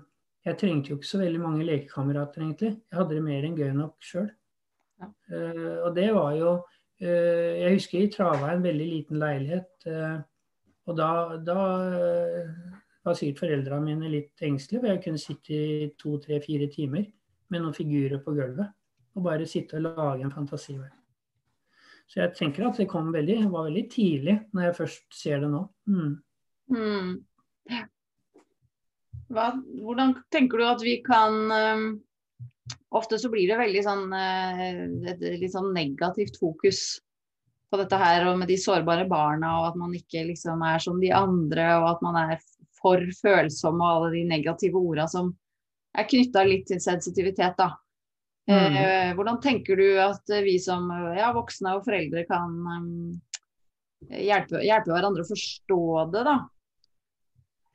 jeg 0.46 0.58
trengte 0.60 0.92
jo 0.92 0.98
ikke 0.98 1.10
så 1.10 1.20
veldig 1.20 1.40
mange 1.42 1.66
lekekamerater, 1.66 2.44
egentlig. 2.44 2.72
Jeg 2.86 2.98
hadde 3.00 3.16
det 3.16 3.24
mer 3.24 3.46
enn 3.46 3.58
gøy 3.58 3.72
nok 3.76 4.06
sjøl. 4.06 4.28
Ja. 5.02 5.10
Eh, 5.32 5.76
og 5.86 5.90
det 5.98 6.06
var 6.14 6.36
jo 6.38 6.54
Jeg 7.00 7.78
husker 7.78 8.02
i 8.02 8.10
Trava 8.12 8.50
en 8.52 8.64
veldig 8.64 8.86
liten 8.86 9.20
leilighet. 9.22 9.86
Eh, 9.88 10.18
og 10.90 10.96
da, 10.98 11.10
da 11.44 11.60
var 13.06 13.16
sikkert 13.16 13.44
foreldrene 13.44 13.86
mine 13.86 14.12
litt 14.12 14.44
engstelige, 14.44 14.82
for 14.82 14.92
jeg 14.92 15.02
kunne 15.04 15.22
sitte 15.22 15.56
i 15.56 15.90
to, 16.00 16.16
tre, 16.22 16.40
fire 16.44 16.68
timer 16.72 17.06
med 17.50 17.62
noen 17.62 17.76
figurer 17.76 18.20
på 18.24 18.34
gulvet. 18.36 18.72
Og 19.16 19.24
bare 19.26 19.48
sitte 19.48 19.78
og 19.78 19.86
lage 19.88 20.24
en 20.26 20.34
fantasiverden. 20.34 20.96
Så 22.10 22.20
jeg 22.24 22.34
tenker 22.34 22.66
at 22.66 22.78
det 22.80 22.88
kom 22.90 23.12
veldig, 23.14 23.38
var 23.52 23.68
veldig 23.68 23.84
tidlig 23.90 24.36
når 24.50 24.64
jeg 24.66 24.76
først 24.80 25.04
ser 25.14 25.42
det 25.44 25.50
nå. 25.52 25.62
Mm. 25.86 26.14
Mm. 26.74 27.10
Hva, 29.30 29.50
hvordan 29.78 30.16
tenker 30.34 30.58
du 30.58 30.66
at 30.66 30.82
vi 30.82 30.96
kan 31.06 31.36
Ofte 32.96 33.18
så 33.20 33.30
blir 33.32 33.50
det 33.50 33.60
veldig 33.60 33.82
sånn 33.86 34.10
uh, 34.12 34.64
et 35.12 35.22
litt 35.40 35.54
sånn 35.54 35.72
negativt 35.76 36.38
fokus 36.40 37.00
på 37.70 37.78
dette 37.78 37.98
her 38.00 38.26
og 38.26 38.40
med 38.40 38.50
de 38.50 38.56
sårbare 38.58 39.06
barna, 39.10 39.52
og 39.60 39.68
at 39.70 39.76
man 39.78 39.92
ikke 39.94 40.24
liksom 40.26 40.62
er 40.66 40.82
som 40.82 40.98
de 41.02 41.12
andre, 41.14 41.68
og 41.78 41.86
at 41.92 42.02
man 42.02 42.18
er 42.24 42.40
for 42.80 43.04
følsom 43.20 43.78
og 43.78 43.90
alle 43.90 44.10
de 44.16 44.24
negative 44.26 44.80
orda 44.80 45.06
som 45.10 45.30
er 45.98 46.08
knytta 46.10 46.42
litt 46.46 46.66
til 46.70 46.80
sensitivitet, 46.82 47.54
da. 47.58 47.72
Mm. 48.50 48.76
Eh, 48.80 49.10
hvordan 49.14 49.38
tenker 49.42 49.78
du 49.78 50.00
at 50.02 50.32
vi 50.42 50.56
som 50.62 50.88
ja, 51.14 51.30
voksne 51.36 51.76
og 51.76 51.84
foreldre 51.86 52.24
kan 52.26 52.56
um, 52.66 52.88
hjelpe, 54.08 54.62
hjelpe, 54.64 54.90
hverandre 54.90 55.22
å 55.22 55.28
forstå 55.28 55.82
det, 56.14 56.24
da? 56.26 56.36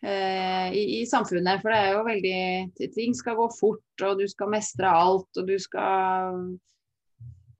Eh, 0.05 0.73
i, 0.73 0.83
i, 0.99 1.05
samfunnet. 1.09 1.63
For 1.63 1.73
det 1.73 1.81
er 1.81 1.95
jo 1.95 2.05
veldig 2.05 2.89
Ting 2.93 3.15
skal 3.17 3.37
gå 3.39 3.47
fort, 3.57 4.03
og 4.05 4.19
du 4.19 4.27
skal 4.29 4.51
mestre 4.53 4.91
alt, 4.91 5.29
og 5.33 5.47
du 5.47 5.55
skal 5.61 6.43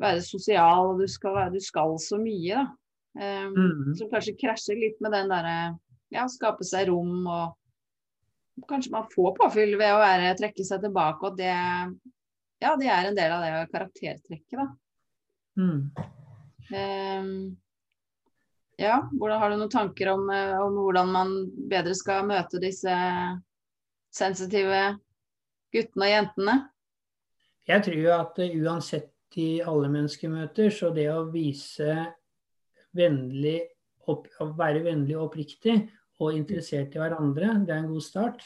være 0.01 0.21
sosial, 0.21 0.91
og 0.91 1.01
du 1.01 1.07
skal, 1.09 1.33
være, 1.39 1.55
du 1.55 1.63
skal 1.63 1.95
så 2.01 2.19
mye, 2.21 2.61
da. 2.61 2.67
Um, 3.15 3.53
mm. 3.55 3.91
Som 3.95 4.09
kanskje 4.11 4.35
krasjer 4.35 4.75
litt 4.75 4.97
med 4.99 5.13
den 5.15 5.29
derre 5.31 5.59
ja, 6.11 6.25
skape 6.27 6.65
seg 6.67 6.89
rom 6.89 7.23
og 7.31 8.65
kanskje 8.67 8.91
man 8.91 9.05
får 9.13 9.29
påfyll 9.37 9.77
ved 9.79 9.93
å 9.93 10.01
være, 10.01 10.33
trekke 10.35 10.65
seg 10.67 10.83
tilbake, 10.83 11.29
og 11.29 11.37
det 11.39 11.53
ja, 12.59 12.73
det 12.75 12.89
er 12.91 13.07
en 13.07 13.15
del 13.15 13.31
av 13.31 13.45
det 13.45 13.69
karaktertrekket, 13.71 14.59
da. 14.59 14.67
Mm. 15.55 15.79
Um, 16.75 17.31
ja, 18.81 18.99
hvordan, 19.13 19.39
har 19.39 19.51
du 19.51 19.59
noen 19.59 19.71
tanker 19.71 20.11
om, 20.11 20.29
eh, 20.33 20.55
om, 20.59 20.77
hvordan 20.83 21.11
man 21.13 21.33
bedre 21.71 21.95
skal 21.95 22.25
møte 22.27 22.59
disse 22.63 22.95
sensitive 24.15 24.97
guttene 25.75 26.07
og 26.07 26.11
jentene? 26.11 26.55
Jeg 27.65 27.85
tror 27.87 28.09
at 28.19 28.41
uh, 28.43 28.57
uansett 28.61 29.39
i 29.39 29.49
alle 29.65 29.89
mennesker 29.91 30.31
møter, 30.31 30.69
så 30.71 30.91
det 30.95 31.07
å 31.11 31.25
vise 31.31 31.95
vennlig 32.95 33.57
opp, 34.07 34.27
å 34.39 34.51
være 34.55 34.83
vennlig 34.85 35.17
og 35.17 35.29
oppriktig 35.29 35.79
og 36.23 36.35
interessert 36.35 36.93
i 36.95 37.01
hverandre, 37.01 37.55
det 37.65 37.73
er 37.73 37.81
en 37.81 37.91
god 37.91 38.05
start. 38.05 38.45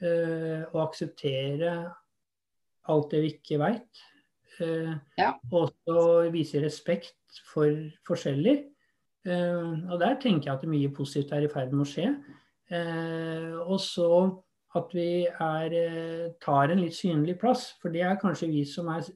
Uh, 0.00 0.66
akseptere 0.80 1.72
alt 2.90 3.10
det 3.12 3.22
vi 3.24 3.32
ikke 3.34 3.58
veit. 3.62 4.04
Uh, 4.60 4.94
ja. 5.18 5.32
Og 5.50 5.72
så 5.86 6.04
vise 6.34 6.62
respekt 6.62 7.42
for 7.50 7.70
forskjeller. 8.06 8.62
Eh, 9.24 9.90
og 9.90 10.00
der 10.00 10.18
tenker 10.20 10.50
jeg 10.50 10.58
at 10.58 10.68
mye 10.68 10.92
positivt 10.94 11.32
er 11.32 11.46
i 11.46 11.52
ferd 11.52 11.72
med 11.72 11.86
å 11.86 11.90
skje. 11.90 12.08
Eh, 12.72 13.52
og 13.64 13.78
så 13.82 14.10
at 14.74 14.90
vi 14.96 15.24
er, 15.26 15.74
tar 16.42 16.72
en 16.72 16.80
litt 16.82 16.96
synlig 16.96 17.36
plass. 17.38 17.68
For 17.80 17.94
det 17.94 18.02
er 18.02 18.18
kanskje 18.18 18.50
vi 18.50 18.64
som 18.66 18.88
er 18.90 19.06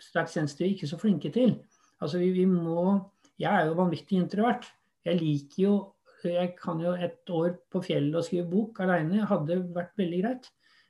sterkt 0.00 0.32
sensitive, 0.32 0.74
ikke 0.74 0.88
så 0.90 0.98
flinke 1.00 1.30
til. 1.32 1.54
Altså 2.00 2.20
vi, 2.22 2.30
vi 2.32 2.46
må 2.46 3.12
Jeg 3.38 3.54
er 3.54 3.66
jo 3.68 3.78
vanvittig 3.78 4.18
introvert. 4.18 4.66
Jeg 5.04 5.20
liker 5.20 5.62
jo 5.62 5.72
Jeg 6.24 6.56
kan 6.58 6.80
jo 6.82 6.92
et 6.98 7.30
år 7.30 7.52
på 7.70 7.80
fjellet 7.82 8.16
og 8.18 8.24
skrive 8.26 8.50
bok 8.50 8.80
aleine. 8.82 9.22
Hadde 9.26 9.60
vært 9.74 9.92
veldig 9.96 10.22
greit. 10.24 10.48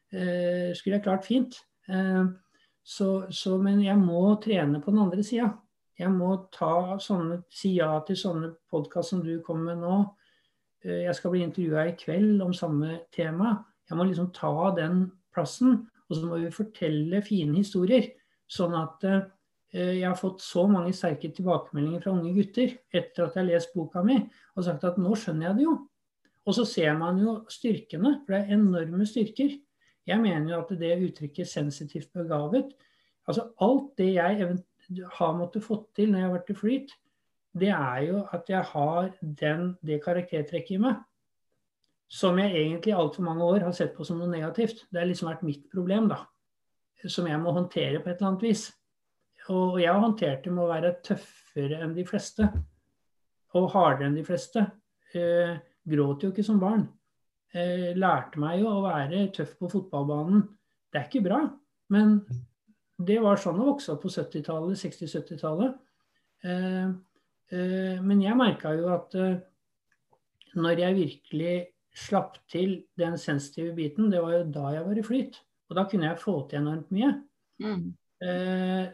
Eh, 0.09 0.73
skulle 0.75 0.97
jeg 0.97 1.05
klart 1.05 1.27
fint. 1.27 1.59
Eh, 1.89 2.25
så, 2.83 3.09
så, 3.31 3.59
men 3.61 3.83
jeg 3.85 3.99
må 4.01 4.23
trene 4.41 4.81
på 4.81 4.91
den 4.95 5.03
andre 5.05 5.23
sida. 5.23 5.51
Jeg 5.99 6.13
må 6.15 6.31
ta 6.55 6.99
sånne, 7.03 7.41
si 7.51 7.75
ja 7.77 7.91
til 8.07 8.19
sånne 8.19 8.53
podkast 8.71 9.15
som 9.15 9.23
du 9.25 9.41
kommer 9.45 9.73
med 9.75 9.83
nå. 9.83 9.97
Eh, 10.85 11.05
jeg 11.09 11.17
skal 11.19 11.35
bli 11.35 11.43
intervjua 11.47 11.89
i 11.89 11.97
kveld 11.99 12.43
om 12.45 12.55
samme 12.55 13.01
tema. 13.15 13.57
Jeg 13.89 13.99
må 13.99 14.07
liksom 14.07 14.31
ta 14.37 14.53
den 14.77 15.09
plassen. 15.35 15.83
Og 16.09 16.17
så 16.17 16.25
må 16.25 16.39
vi 16.41 16.55
fortelle 16.55 17.21
fine 17.27 17.59
historier. 17.59 18.13
Sånn 18.49 18.73
at 18.79 19.03
jeg 19.77 20.07
har 20.07 20.17
fått 20.17 20.41
så 20.41 20.63
mange 20.71 20.95
sterke 20.97 21.29
tilbakemeldinger 21.37 22.01
fra 22.01 22.15
unge 22.15 22.31
gutter 22.33 22.71
etter 22.89 23.27
at 23.27 23.35
jeg 23.37 23.43
har 23.43 23.49
lest 23.51 23.75
boka 23.77 24.01
mi 24.01 24.17
og 24.57 24.65
sagt 24.65 24.87
at 24.89 24.97
nå 24.97 25.13
skjønner 25.13 25.51
jeg 25.51 25.59
det 25.59 25.67
jo. 25.67 25.75
Og 26.49 26.57
så 26.57 26.65
ser 26.65 26.95
man 26.97 27.21
jo 27.21 27.35
styrkene, 27.53 28.15
for 28.25 28.33
det 28.33 28.39
er 28.41 28.57
enorme 28.57 29.05
styrker. 29.09 29.53
Jeg 30.09 30.23
mener 30.23 30.55
jo 30.55 30.63
at 30.63 30.73
det 30.81 30.95
uttrykket 31.05 31.49
'sensitivt 31.49 32.09
begavet' 32.17 32.73
altså 33.29 33.53
Alt 33.61 33.99
det 33.99 34.15
jeg 34.15 34.57
har 35.19 35.37
måttet 35.37 35.65
fått 35.65 35.91
til 35.99 36.11
når 36.11 36.21
jeg 36.21 36.29
har 36.29 36.35
vært 36.37 36.51
i 36.53 36.57
flyt, 36.59 36.95
det 37.59 37.71
er 37.75 38.01
jo 38.07 38.23
at 38.35 38.51
jeg 38.51 38.65
har 38.73 39.13
den, 39.21 39.71
det 39.85 40.01
karaktertrekket 40.05 40.77
i 40.77 40.83
meg. 40.83 40.99
Som 42.09 42.39
jeg 42.41 42.55
egentlig 42.55 42.93
i 42.95 42.97
altfor 42.97 43.25
mange 43.27 43.45
år 43.45 43.67
har 43.67 43.75
sett 43.77 43.95
på 43.97 44.05
som 44.07 44.21
noe 44.21 44.31
negativt. 44.31 44.87
Det 44.89 45.01
har 45.01 45.09
liksom 45.09 45.29
vært 45.29 45.45
mitt 45.45 45.67
problem, 45.73 46.09
da. 46.09 46.23
Som 47.05 47.29
jeg 47.29 47.41
må 47.43 47.53
håndtere 47.57 48.01
på 48.01 48.09
et 48.09 48.17
eller 48.17 48.31
annet 48.31 48.47
vis. 48.47 48.69
Og 49.53 49.81
jeg 49.81 49.93
har 49.93 50.01
håndtert 50.01 50.45
det 50.45 50.53
med 50.55 50.65
å 50.65 50.71
være 50.71 50.95
tøffere 51.05 51.83
enn 51.85 51.97
de 51.97 52.05
fleste. 52.09 52.49
Og 53.59 53.69
hardere 53.75 54.09
enn 54.09 54.17
de 54.17 54.25
fleste. 54.25 54.65
Eh, 55.17 55.59
gråt 55.89 56.25
jo 56.25 56.33
ikke 56.33 56.47
som 56.47 56.61
barn 56.61 56.87
eh, 57.55 57.95
lærte 57.97 58.41
meg 58.41 58.63
jo 58.63 58.71
å 58.71 58.85
være 58.85 59.29
tøff 59.35 59.55
på 59.61 59.71
fotballbanen. 59.73 60.45
Det 60.89 61.01
er 61.01 61.09
ikke 61.09 61.25
bra, 61.25 61.43
men 61.95 62.19
det 62.99 63.19
var 63.23 63.39
sånn 63.39 63.61
å 63.63 63.69
vokse 63.71 63.93
opp 63.95 64.03
på 64.03 64.11
70-tallet, 64.11 64.79
60-70-tallet. 64.81 65.77
Eh, 66.47 66.89
eh, 67.55 67.99
men 68.03 68.23
jeg 68.25 68.39
merka 68.39 68.75
jo 68.75 68.89
at 68.95 69.15
eh, 69.19 69.37
når 70.59 70.83
jeg 70.83 70.99
virkelig 70.99 71.55
slapp 71.99 72.41
til 72.51 72.81
den 72.99 73.19
sensitive 73.19 73.75
biten, 73.77 74.11
det 74.11 74.23
var 74.23 74.39
jo 74.39 74.49
da 74.55 74.73
jeg 74.75 74.87
var 74.87 74.99
i 74.99 75.07
flyt. 75.07 75.39
Og 75.69 75.79
da 75.79 75.85
kunne 75.91 76.11
jeg 76.11 76.23
få 76.23 76.41
til 76.49 76.63
enormt 76.63 76.91
mye. 76.95 77.13
Mm. 77.63 77.89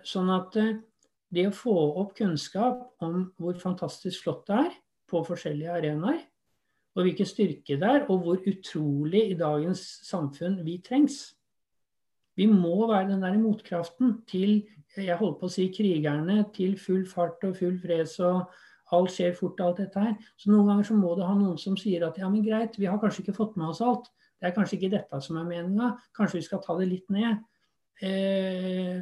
Sånn 0.04 0.30
at 0.32 0.56
det 1.32 1.44
å 1.48 1.52
få 1.54 1.74
opp 2.00 2.14
kunnskap 2.18 3.04
om 3.04 3.28
hvor 3.40 3.56
fantastisk 3.60 4.24
flott 4.24 4.42
det 4.48 4.56
er 4.66 4.74
på 5.08 5.20
forskjellige 5.24 5.76
arenaer, 5.78 6.18
og 6.94 7.06
hvilken 7.06 7.28
styrke 7.28 7.78
det 7.80 7.90
er, 7.90 8.04
og 8.08 8.24
hvor 8.24 8.42
utrolig 8.50 9.22
i 9.30 9.38
dagens 9.38 9.82
samfunn 10.08 10.58
vi 10.66 10.78
trengs. 10.84 11.34
Vi 12.36 12.46
må 12.50 12.88
være 12.90 13.12
den 13.12 13.22
der 13.22 13.36
motkraften 13.38 14.18
til 14.30 14.64
jeg 14.94 15.16
holder 15.18 15.38
på 15.40 15.48
å 15.48 15.50
si 15.50 15.68
krigerne, 15.74 16.44
til 16.54 16.76
full 16.78 17.02
fart 17.10 17.42
og 17.46 17.56
full 17.58 17.74
fres 17.82 18.14
og 18.22 18.44
alt 18.94 19.14
skjer 19.14 19.32
fort 19.34 19.58
og 19.58 19.70
alt 19.70 19.80
dette 19.82 20.02
her. 20.02 20.12
Så 20.38 20.52
noen 20.52 20.68
ganger 20.70 20.86
så 20.86 20.98
må 20.98 21.14
det 21.18 21.26
ha 21.26 21.34
noen 21.38 21.58
som 21.58 21.74
sier 21.78 22.04
at 22.06 22.18
ja, 22.20 22.28
men 22.30 22.44
greit, 22.44 22.76
vi 22.78 22.86
har 22.90 23.00
kanskje 23.02 23.24
ikke 23.24 23.38
fått 23.38 23.56
med 23.58 23.72
oss 23.72 23.82
alt. 23.82 24.10
Det 24.38 24.50
er 24.50 24.54
kanskje 24.54 24.78
ikke 24.78 24.92
dette 24.92 25.20
som 25.24 25.40
er 25.40 25.48
meninga. 25.48 25.94
Kanskje 26.16 26.38
vi 26.40 26.46
skal 26.46 26.62
ta 26.62 26.76
det 26.78 26.86
litt 26.90 27.10
ned. 27.14 27.42
Eh, 28.04 29.00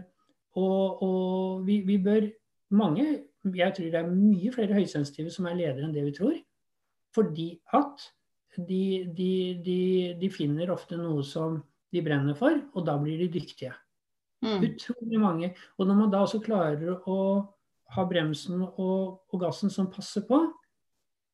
og, 0.61 1.03
og 1.03 1.67
vi, 1.67 1.83
vi, 1.89 1.99
bør 2.03 2.31
Mange, 2.73 3.05
jeg 3.53 3.75
tror 3.77 3.89
det 3.93 3.99
er 3.99 4.07
mye 4.09 4.49
flere 4.55 4.79
høysensitive 4.79 5.29
som 5.33 5.45
er 5.45 5.59
ledere 5.59 5.85
enn 5.85 5.93
det 5.93 6.07
vi 6.07 6.15
tror. 6.17 6.39
Fordi 7.12 7.49
at 7.77 8.07
de, 8.57 9.11
de, 9.12 9.33
de, 9.61 9.83
de, 10.17 10.31
finner 10.33 10.73
ofte 10.73 10.97
noe 10.97 11.21
som 11.27 11.59
de 11.92 12.02
brenner 12.04 12.37
for, 12.38 12.56
og 12.72 12.87
da 12.87 12.96
blir 13.00 13.20
de 13.20 13.30
dyktige. 13.32 13.75
Mm. 14.42 14.64
Utrolig 14.66 15.20
mange. 15.20 15.52
Og 15.78 15.87
når 15.87 15.99
man 15.99 16.12
da 16.12 16.22
også 16.25 16.40
klarer 16.42 16.96
å 17.06 17.18
ha 17.92 18.04
bremsen 18.08 18.64
og, 18.64 19.22
og 19.28 19.42
gassen 19.42 19.70
som 19.70 19.90
passer 19.92 20.25
på, 20.26 20.40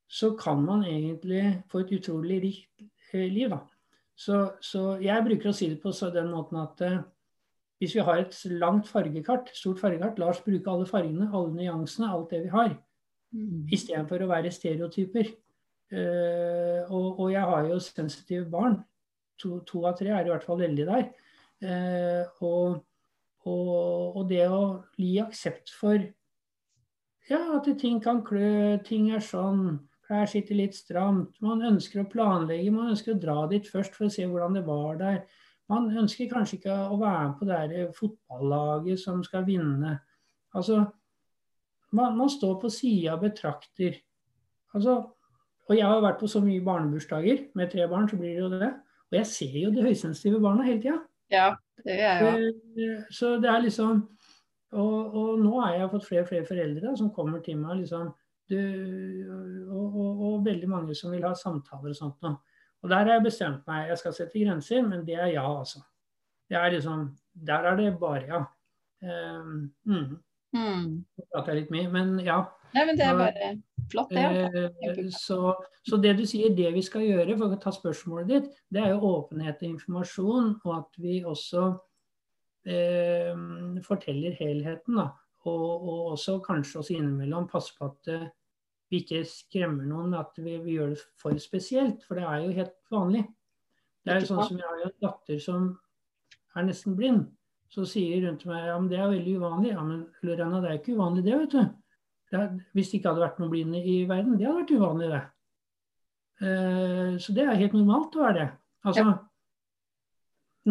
så 0.09 0.33
kan 0.37 0.61
man 0.65 0.83
egentlig 0.87 1.61
få 1.69 1.83
et 1.83 1.93
utrolig 1.99 2.41
rikt 2.43 2.83
eh, 3.13 3.29
liv. 3.29 3.53
Da. 3.53 3.61
Så, 4.19 4.41
så, 4.61 4.97
jeg 5.01 5.25
bruker 5.25 5.51
å 5.51 5.55
si 5.55 5.69
det 5.71 5.79
på 5.83 5.93
den 6.13 6.31
måten 6.33 6.59
at 6.59 6.81
eh, 6.85 7.01
hvis 7.79 7.95
vi 7.95 8.03
har 8.03 8.19
et 8.19 8.35
langt 8.59 8.89
fargekart, 8.89 9.53
stort 9.55 9.79
fargekart, 9.79 10.19
la 10.19 10.33
oss 10.33 10.41
bruke 10.43 10.67
alle 10.69 10.87
fargene, 10.89 11.29
alle 11.31 11.53
nyansene, 11.55 12.09
alt 12.11 12.33
det 12.33 12.43
vi 12.43 12.51
har. 12.51 12.73
Mm. 13.31 13.69
Istedenfor 13.71 14.25
å 14.25 14.31
være 14.33 14.51
stereotyper. 14.51 15.29
Uh, 15.89 16.83
og, 16.91 17.05
og, 17.15 17.27
jeg 17.31 17.41
har 17.49 17.69
jo 17.69 17.79
sensitive 17.81 18.43
barn. 18.51 18.75
To, 19.39 19.59
to, 19.67 19.83
av 19.87 19.97
tre 19.99 20.11
er 20.11 20.27
i 20.27 20.31
hvert 20.31 20.45
fall 20.45 20.59
veldig 20.59 20.85
der. 20.89 21.09
Eh, 21.59 22.43
og, 22.45 22.79
og, 23.47 24.15
og, 24.15 24.23
det 24.29 24.45
å 24.47 24.63
gi 24.99 25.13
aksept 25.23 25.71
for 25.75 25.99
ja, 27.29 27.39
at 27.55 27.67
ting 27.79 27.99
kan 28.01 28.23
klø, 28.25 28.79
ting 28.85 29.11
er 29.13 29.21
sånn, 29.21 29.77
klær 30.07 30.29
sitter 30.31 30.57
litt 30.57 30.75
stramt. 30.75 31.35
Man 31.45 31.61
ønsker 31.67 32.01
å 32.01 32.09
planlegge, 32.09 32.71
man 32.73 32.89
ønsker 32.95 33.13
å 33.13 33.21
dra 33.21 33.43
dit 33.51 33.67
først 33.69 33.93
for 33.95 34.07
å 34.07 34.13
se 34.13 34.25
hvordan 34.25 34.57
det 34.57 34.65
var 34.65 34.97
der. 34.99 35.19
Man 35.69 35.91
ønsker 36.01 36.31
kanskje 36.31 36.57
ikke 36.57 36.77
å 36.89 36.97
være 36.97 37.27
med 37.27 37.35
på 37.37 37.45
det 37.45 37.59
der 37.69 37.91
fotballaget 37.93 39.03
som 39.03 39.21
skal 39.25 39.45
vinne. 39.45 39.99
Altså, 40.57 40.81
man, 41.93 42.17
man 42.17 42.31
står 42.33 42.57
på 42.63 42.71
sida 42.73 43.13
og 43.13 43.27
betrakter. 43.27 43.99
Altså, 44.73 44.97
og 45.69 45.77
jeg 45.77 45.85
har 45.85 46.01
vært 46.01 46.17
på 46.21 46.29
så 46.29 46.41
mye 46.41 46.65
barnebursdager. 46.65 47.45
Med 47.57 47.69
tre 47.69 47.85
barn 47.89 48.09
så 48.09 48.17
blir 48.17 48.33
det 48.33 48.41
jo 48.41 48.49
det. 48.55 48.71
Og 49.09 49.17
jeg 49.17 49.27
ser 49.29 49.57
jo 49.63 49.71
de 49.73 49.83
høysensitive 49.85 50.41
barna 50.43 50.65
hele 50.67 50.81
tida. 50.83 50.99
Ja, 51.33 51.51
det 51.85 51.97
gjør 51.97 52.09
jeg 52.09 52.29
òg. 52.29 52.63
Eh, 52.85 53.03
så 53.13 53.35
det 53.41 53.49
er 53.51 53.63
liksom 53.65 54.03
og, 54.69 55.15
og, 55.15 55.29
nå 55.41 55.55
har 55.63 55.77
jeg 55.79 55.89
fått 55.93 56.05
flere 56.05 56.23
og 56.23 56.29
flere 56.29 56.45
foreldre 56.45 56.91
som 56.97 57.09
kommer 57.13 57.41
til 57.41 57.57
meg 57.57 57.79
liksom, 57.79 58.11
du, 58.49 58.59
og, 59.65 59.85
og, 59.87 60.21
og, 60.27 60.35
veldig 60.45 60.69
mange 60.69 60.97
som 60.97 61.13
vil 61.13 61.25
ha 61.25 61.33
samtaler 61.37 61.93
og 61.93 61.97
sånt 61.97 62.21
noe. 62.25 62.37
Og 62.79 62.91
der 62.91 63.01
har 63.01 63.17
jeg 63.17 63.25
bestemt 63.25 63.65
meg. 63.67 63.89
Jeg 63.89 63.99
skal 63.99 64.13
sette 64.15 64.39
grenser, 64.39 64.85
men 64.85 65.01
det 65.07 65.17
er 65.17 65.33
ja, 65.33 65.43
altså. 65.43 65.81
Det 66.49 66.57
er 66.57 66.71
liksom, 66.71 67.09
der 67.49 67.67
er 67.67 67.75
det 67.77 67.89
bare 67.99 68.23
ja. 68.29 68.43
Um, 69.01 69.73
mm. 69.85 70.15
Mm. 70.55 70.93
jeg 71.17 71.55
litt 71.55 71.73
mye, 71.73 71.89
men 71.91 72.15
ja. 72.23 72.39
Nei, 72.73 72.85
men 72.85 72.97
det 72.97 73.05
er 73.05 73.17
bare 73.17 73.51
flott, 73.91 74.13
det. 74.13 74.23
Ja. 74.53 74.93
Så, 75.15 75.53
så, 75.85 75.99
det 76.01 76.15
du 76.19 76.25
sier, 76.29 76.53
det 76.55 76.71
vi 76.75 76.83
skal 76.85 77.05
gjøre, 77.07 77.37
for 77.37 77.55
å 77.55 77.61
ta 77.61 77.73
spørsmålet 77.75 78.31
ditt, 78.31 78.59
det 78.73 78.83
er 78.83 78.93
jo 78.93 79.13
åpenhet 79.13 79.63
og 79.63 79.69
informasjon, 79.73 80.51
og 80.63 80.75
at 80.77 80.99
vi 81.01 81.19
også 81.27 81.65
eh, 82.69 83.33
forteller 83.85 84.37
helheten. 84.39 84.99
Da. 84.99 85.09
Og, 85.47 85.65
og, 85.87 86.05
også 86.13 86.39
kanskje 86.45 86.81
også 86.81 86.97
innimellom 86.97 87.47
passe 87.49 87.75
på 87.77 87.89
at 87.89 88.13
eh, 88.13 88.29
vi 88.89 89.03
ikke 89.03 89.23
skremmer 89.29 89.85
noen 89.85 90.13
med 90.13 90.21
at 90.21 90.39
vi, 90.41 90.57
vi, 90.63 90.77
gjør 90.77 90.95
det 90.95 91.03
for 91.21 91.37
spesielt, 91.41 92.01
for 92.05 92.19
det 92.19 92.25
er 92.25 92.45
jo 92.45 92.55
helt 92.57 92.77
vanlig. 92.91 93.25
Det 94.03 94.15
er 94.15 94.23
jo 94.23 94.31
sånn 94.31 94.47
som 94.47 94.57
Jeg 94.57 94.65
har 94.65 94.87
en 94.87 94.95
datter 95.03 95.43
som 95.43 95.67
er 96.57 96.65
nesten 96.65 96.95
blind. 96.97 97.27
Så 97.69 97.85
sier 97.85 98.23
rundt 98.23 98.47
meg 98.49 98.63
ja, 98.65 98.79
men 98.79 98.87
det 98.89 98.97
er 98.97 99.11
veldig 99.11 99.35
uvanlig. 99.37 99.73
Ja, 99.75 99.83
men 99.85 100.01
Lorena, 100.25 100.61
det 100.63 100.71
er 100.71 100.79
ikke 100.79 100.95
uvanlig 100.97 101.25
det, 101.27 101.35
vet 101.43 101.53
du. 101.53 101.59
Hvis 102.29 102.91
det 102.91 102.99
ikke 102.99 103.09
hadde 103.09 103.23
vært 103.23 103.39
noen 103.41 103.51
blinde 103.53 103.79
i 103.81 104.03
verden, 104.09 104.37
det 104.37 104.45
hadde 104.45 104.61
vært 104.61 104.73
uvanlig, 104.77 105.09
det. 105.13 105.23
Uh, 106.39 107.15
så 107.19 107.33
det 107.35 107.45
er 107.45 107.57
helt 107.59 107.73
normalt 107.75 108.15
å 108.15 108.23
være 108.23 108.37
det. 108.37 108.49
Altså 108.87 109.03
ja. 109.03 109.15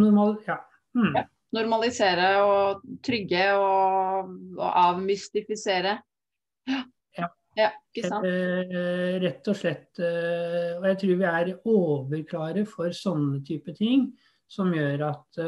normal 0.00 0.38
Ja. 0.47 0.62
Mm. 0.97 1.11
ja 1.17 1.25
normalisere 1.57 2.29
og 2.45 2.83
trygge 3.05 3.45
og, 3.57 4.33
og 4.59 4.67
avmystifisere. 4.69 5.95
Ja. 6.69 7.29
ja. 7.57 7.69
ikke 7.88 8.11
sant? 8.11 8.27
Uh, 8.29 9.17
rett 9.25 9.49
og 9.49 9.57
slett. 9.57 9.91
Uh, 9.97 10.77
og 10.79 10.88
jeg 10.91 10.99
tror 11.03 11.21
vi 11.23 11.29
er 11.31 11.53
overklare 11.73 12.65
for 12.69 12.93
sånne 12.97 13.41
type 13.49 13.73
ting 13.79 14.11
som 14.49 14.73
gjør 14.73 15.03
at 15.11 15.38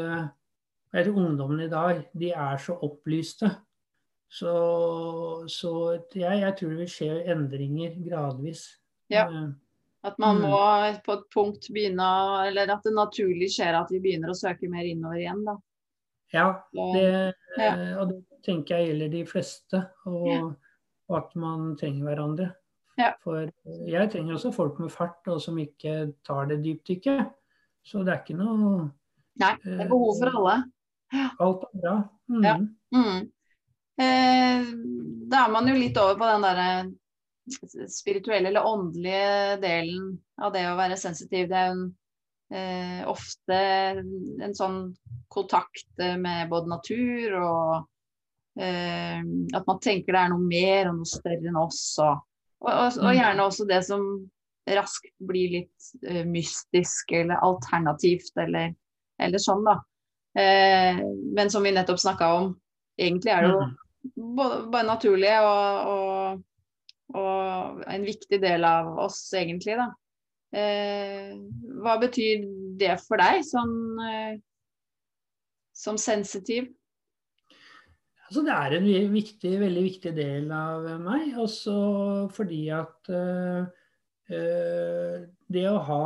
jeg 0.91 1.05
tror 1.07 1.15
ungdommene 1.23 1.65
i 1.65 1.71
dag 1.71 2.03
de 2.13 2.27
er 2.37 2.59
så 2.61 2.75
opplyste. 2.85 3.47
Så, 4.31 4.51
så 5.51 5.71
jeg, 6.15 6.39
jeg, 6.39 6.53
tror 6.55 6.69
det 6.71 6.79
vil 6.79 6.91
skje 6.91 7.09
endringer 7.33 7.97
gradvis. 8.05 8.63
Ja. 9.11 9.25
At 10.07 10.15
man 10.23 10.39
mm. 10.39 10.45
må 10.47 10.59
på 11.05 11.17
et 11.17 11.25
punkt 11.33 11.67
begynne 11.69 12.05
Eller 12.47 12.71
at 12.73 12.85
det 12.87 12.93
naturlig 12.95 13.51
skjer 13.53 13.75
at 13.77 13.91
vi 13.91 13.99
begynner 14.01 14.31
å 14.31 14.37
søke 14.37 14.69
mer 14.71 14.87
innover 14.87 15.19
igjen, 15.19 15.43
da. 15.45 15.57
Ja, 16.31 16.45
det, 16.71 17.33
ja. 17.59 17.71
og 17.99 18.13
det 18.13 18.21
tenker 18.45 18.79
jeg 18.79 18.93
gjelder 18.93 19.11
de 19.11 19.25
fleste. 19.27 19.81
Og, 20.07 20.29
ja. 20.31 20.39
og 21.11 21.17
at 21.19 21.35
man 21.43 21.73
trenger 21.79 22.07
hverandre. 22.07 22.47
Ja. 22.95 23.11
For 23.23 23.49
jeg 23.89 24.11
trenger 24.13 24.37
også 24.37 24.53
folk 24.55 24.79
med 24.79 24.93
fart, 24.95 25.19
og 25.27 25.41
som 25.43 25.59
ikke 25.59 26.13
tar 26.27 26.47
det 26.53 26.61
dypdykket. 26.63 27.35
Så 27.83 28.05
det 28.07 28.15
er 28.15 28.23
ikke 28.23 28.39
noe 28.39 28.87
Nei, 29.41 29.55
det 29.63 29.77
er 29.79 29.91
behov 29.91 30.15
for 30.19 30.39
alle. 30.39 30.55
Alt 31.41 31.63
er 31.67 31.83
bra. 31.83 31.93
Mm. 32.31 32.43
Ja. 32.45 32.55
Mm. 32.95 33.29
Eh, 33.99 34.71
da 35.31 35.45
er 35.45 35.53
man 35.53 35.67
jo 35.67 35.77
litt 35.77 35.97
over 35.99 36.19
på 36.19 36.29
den 36.29 36.45
derre 36.45 37.87
spirituelle 37.91 38.51
eller 38.51 38.67
åndelige 38.67 39.57
delen 39.61 40.13
av 40.41 40.53
det 40.55 40.65
å 40.69 40.77
være 40.79 40.99
sensitiv. 40.99 41.49
Det 41.49 41.57
er 41.57 41.71
jo 41.71 41.77
en 41.77 41.85
eh, 42.55 42.99
ofte 43.09 43.61
en 44.45 44.55
sånn 44.55 44.81
kontakt 45.31 46.03
med 46.19 46.49
både 46.51 46.71
natur 46.71 47.37
og 47.39 48.61
eh, 48.61 49.21
at 49.21 49.67
man 49.67 49.81
tenker 49.83 50.13
det 50.13 50.21
er 50.25 50.33
noe 50.33 50.45
mer 50.45 50.91
og 50.91 51.01
noe 51.01 51.09
større 51.09 51.51
enn 51.51 51.59
oss. 51.59 51.83
Og, 52.03 52.21
og, 52.63 52.71
og, 52.71 53.01
og 53.01 53.17
gjerne 53.17 53.47
også 53.47 53.67
det 53.69 53.81
som 53.87 54.05
raskt 54.69 55.13
blir 55.25 55.55
litt 55.55 55.91
eh, 56.07 56.25
mystisk 56.27 57.11
eller 57.17 57.41
alternativt 57.43 58.35
eller, 58.39 58.75
eller 59.21 59.41
sånn, 59.41 59.63
da. 59.65 59.79
Eh, 60.37 61.01
men 61.35 61.51
som 61.51 61.65
vi 61.65 61.73
nettopp 61.75 61.99
snakka 61.99 62.33
om, 62.37 62.51
egentlig 62.99 63.33
er 63.33 63.45
det 63.45 63.53
jo 63.55 63.63
mm. 63.63 63.77
Både, 64.15 64.61
bare 64.71 64.87
naturlig 64.87 65.33
og, 65.45 66.43
og 67.15 67.81
en 67.91 68.05
viktig 68.07 68.39
del 68.41 68.65
av 68.67 68.93
oss, 69.05 69.23
egentlig, 69.37 69.77
da. 69.79 69.89
Eh, 70.51 71.31
hva 71.79 71.95
betyr 72.01 72.43
det 72.79 72.97
for 73.05 73.21
deg 73.21 73.43
som, 73.47 73.69
eh, 74.03 74.39
som 75.71 75.99
sensitiv? 76.01 76.67
Altså, 78.27 78.43
det 78.47 78.55
er 78.55 78.75
en 78.77 79.13
viktig, 79.13 79.51
veldig 79.59 79.83
viktig 79.83 80.11
del 80.15 80.51
av 80.55 80.87
meg. 81.03 81.33
Også 81.39 81.75
fordi 82.35 82.65
at 82.75 83.11
eh, 83.11 83.65
det 85.51 85.67
å 85.67 85.81
ha 85.83 86.05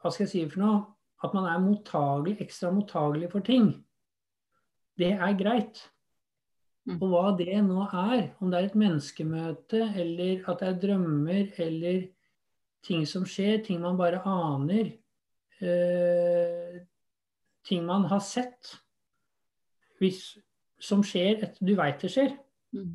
Hva 0.00 0.08
skal 0.08 0.24
jeg 0.24 0.30
si 0.30 0.42
for 0.48 0.62
noe? 0.62 0.76
At 1.20 1.34
man 1.36 1.44
er 1.50 1.58
mottagelig, 1.60 2.38
ekstra 2.40 2.70
mottagelig 2.72 3.28
for 3.34 3.44
ting. 3.44 3.74
Det 5.00 5.14
er 5.16 5.38
greit. 5.38 5.80
Mm. 6.88 6.96
Og 6.98 7.06
hva 7.12 7.24
det 7.38 7.58
nå 7.64 7.84
er, 7.86 8.30
om 8.40 8.50
det 8.50 8.58
er 8.58 8.68
et 8.70 8.78
menneskemøte, 8.78 9.82
eller 10.00 10.44
at 10.50 10.62
det 10.62 10.68
er 10.68 10.80
drømmer, 10.84 11.52
eller 11.60 12.00
ting 12.86 13.04
som 13.08 13.26
skjer, 13.28 13.60
ting 13.64 13.80
man 13.82 13.98
bare 14.00 14.22
aner. 14.28 14.94
Eh, 15.60 16.80
ting 17.68 17.84
man 17.84 18.06
har 18.08 18.22
sett 18.24 18.70
hvis, 20.00 20.38
som 20.80 21.02
skjer 21.04 21.42
etter 21.44 21.66
du 21.66 21.74
veit 21.76 22.00
det 22.00 22.10
skjer. 22.14 22.32
Mm. 22.72 22.92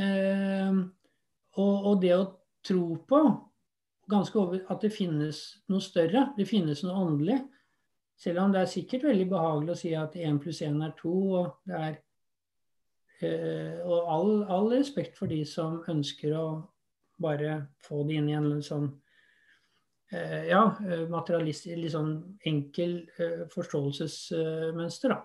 Eh, 0.00 0.78
og, 1.60 1.74
og, 1.76 1.96
det 2.00 2.14
å 2.16 2.30
tro 2.64 2.86
på 3.08 3.20
ganske 4.12 4.38
over 4.40 4.62
at 4.72 4.84
det 4.84 4.92
finnes 4.94 5.42
noe 5.68 5.84
større, 5.84 6.30
det 6.38 6.48
finnes 6.48 6.80
noe 6.86 6.96
åndelig. 7.04 7.42
Selv 8.22 8.38
om 8.44 8.52
det 8.54 8.62
er 8.62 8.70
sikkert 8.70 9.08
veldig 9.08 9.28
behagelig 9.32 9.74
å 9.74 9.80
si 9.80 9.92
at 9.98 10.14
én 10.14 10.38
pluss 10.42 10.62
én 10.62 10.78
er 10.84 10.92
to. 10.98 11.14
Og, 11.40 11.46
det 11.66 11.78
er, 11.78 11.96
eh, 13.26 13.78
og 13.82 14.12
all, 14.14 14.34
all, 14.46 14.68
respekt 14.76 15.18
for 15.18 15.30
de 15.30 15.40
som 15.48 15.80
ønsker 15.90 16.36
å 16.38 16.46
bare 17.22 17.64
få 17.82 18.04
det 18.06 18.20
inn 18.20 18.30
i 18.30 18.38
en 18.38 18.52
sånn 18.62 18.92
Eh, 20.12 20.50
ja, 20.50 20.60
materialistisk, 21.08 21.78
litt 21.80 21.94
sånn 21.94 22.16
enkel 22.48 22.98
eh, 23.16 23.44
forståelsesmønster, 23.52 25.14
da. 25.14 25.22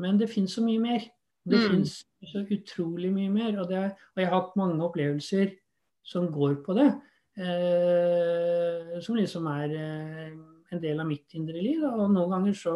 Men 0.00 0.16
det 0.18 0.30
fins 0.32 0.56
så 0.56 0.62
mye 0.64 0.80
mer. 0.82 1.04
Det 1.44 1.58
mm. 1.60 1.66
fins 1.70 1.98
så 2.32 2.40
utrolig 2.42 3.12
mye 3.12 3.28
mer. 3.30 3.58
Og, 3.60 3.70
er, 3.70 3.92
og, 3.92 4.22
jeg 4.22 4.30
har 4.30 4.40
hatt 4.40 4.56
mange 4.58 4.80
opplevelser 4.82 5.52
som 6.08 6.30
går 6.32 6.56
på 6.64 6.74
det. 6.78 6.88
som 9.04 9.14
liksom 9.14 9.46
er 9.52 9.76
en 10.72 10.82
del 10.82 11.00
av 11.00 11.08
mitt 11.08 11.34
indre 11.38 11.62
liv. 11.62 11.84
Og 11.86 12.06
noen 12.12 12.34
ganger 12.36 12.58
så, 12.58 12.74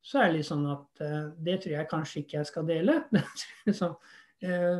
så, 0.00 0.20
er 0.20 0.30
det 0.30 0.38
litt 0.38 0.48
sånn 0.48 0.64
at 0.72 1.04
det 1.44 1.60
tror 1.62 1.76
jeg 1.76 1.90
kanskje 1.90 2.24
ikke 2.24 2.40
jeg 2.40 2.50
skal 2.50 2.66
dele. 2.68 2.98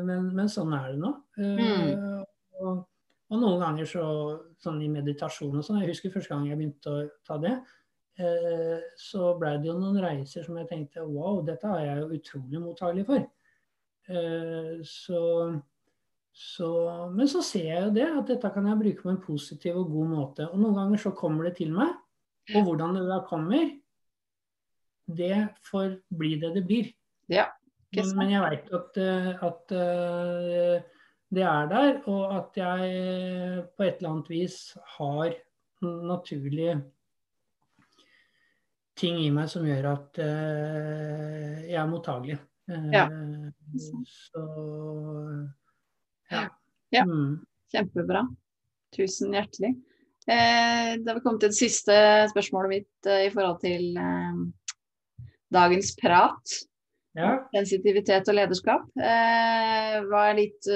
men, 0.08 0.28
men, 0.30 0.48
sånn 0.52 0.74
er 0.76 0.92
det 0.92 1.00
nå. 1.02 1.14
Mm. 1.38 2.24
Og, 2.60 2.84
og 3.32 3.40
noen 3.40 3.62
ganger 3.62 3.88
så, 3.88 4.04
sånn 4.62 4.82
i 4.84 4.90
meditasjon 4.92 5.58
og 5.58 5.64
sånn, 5.66 5.80
jeg 5.82 5.94
husker 5.94 6.12
første 6.14 6.34
gang 6.34 6.48
jeg 6.50 6.60
begynte 6.60 6.92
å 6.92 7.04
ta 7.26 7.38
det, 7.42 7.54
eh, 8.20 8.84
så 9.00 9.32
ble 9.40 9.56
det 9.62 9.70
jo 9.70 9.78
noen 9.80 10.00
reiser 10.04 10.44
som 10.46 10.58
jeg 10.60 10.68
tenkte 10.70 11.06
wow, 11.08 11.40
dette 11.46 11.70
er 11.70 11.87
jeg 11.88 12.02
jo 12.02 12.18
utrolig 12.18 12.62
mottagelig 12.62 13.06
for. 13.08 13.24
Eh, 14.04 14.84
så, 14.87 15.22
så, 16.30 16.70
men 17.14 17.30
så 17.32 17.42
ser 17.46 17.68
jeg 17.70 17.82
jo 17.88 17.94
det, 17.96 18.06
at 18.20 18.32
dette 18.34 18.52
kan 18.54 18.70
jeg 18.70 18.82
bruke 18.84 19.06
på 19.06 19.14
en 19.14 19.22
positiv 19.24 19.80
og 19.82 19.92
god 19.96 20.14
måte. 20.14 20.48
Og 20.50 20.60
noen 20.60 20.78
ganger 20.82 21.06
så 21.06 21.14
kommer 21.16 21.48
det 21.48 21.56
til 21.62 21.72
meg, 21.74 21.96
og 22.52 22.66
hvordan 22.66 22.98
det 22.98 23.04
da 23.09 23.20
kommer, 23.28 23.70
det 25.04 25.37
får 25.68 25.98
bli 26.12 26.35
det 26.40 26.54
det 26.57 26.64
blir. 26.68 26.90
Ja, 27.33 27.48
men, 27.94 28.11
men, 28.18 28.33
jeg 28.33 28.42
veit 28.42 28.72
at, 28.74 28.98
eh, 29.00 29.44
at 29.48 29.74
uh, 29.76 31.04
det 31.35 31.44
er 31.48 31.68
der, 31.70 31.92
og 32.11 32.35
at 32.37 32.59
jeg 32.59 33.64
på 33.76 33.87
et 33.87 34.00
eller 34.00 34.11
annet 34.11 34.33
vis 34.33 34.59
har 34.96 35.37
naturlige 35.83 36.76
ting 38.98 39.18
i 39.24 39.30
meg 39.35 39.48
som 39.50 39.66
gjør 39.66 39.88
at 39.90 40.20
jeg 40.22 41.76
er 41.80 41.88
mottagelig 41.90 42.38
Ja. 42.70 43.09
Så 44.07 44.44
ja. 46.30 46.44
Ja. 46.94 47.04
Mm. 47.04 47.44
Kjempebra. 47.72 48.22
Tusen 48.96 49.35
hjertelig. 49.35 49.74
Eh, 50.24 50.94
da 51.04 51.10
har 51.10 51.18
vi 51.18 51.22
kommet 51.24 51.42
til 51.42 51.50
det 51.52 51.58
siste 51.58 51.94
spørsmålet 52.30 52.70
mitt 52.72 53.08
eh, 53.12 53.26
i 53.26 53.32
forhold 53.32 53.58
til 53.60 53.90
eh, 54.00 54.38
dagens 55.52 55.90
prat. 56.00 56.54
ja. 57.14 57.34
Sensitivitet 57.52 58.30
og 58.32 58.38
lederskap. 58.38 58.87
Hva 58.96 60.22
er 60.30 60.38
ditt 60.40 60.68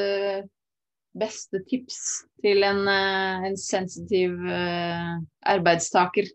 beste 1.18 1.62
tips 1.66 1.96
til 2.44 2.62
en, 2.62 2.84
en 2.86 3.56
sensitiv 3.58 4.36
arbeidstaker? 5.42 6.28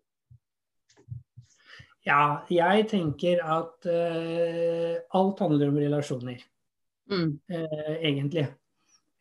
Ja, 2.04 2.42
jeg 2.52 2.90
tenker 2.92 3.40
at 3.48 3.88
alt 3.88 5.40
handler 5.46 5.72
om 5.72 5.80
relasjoner, 5.80 6.42
Mm. 7.08 7.40
egentlig. 8.02 8.48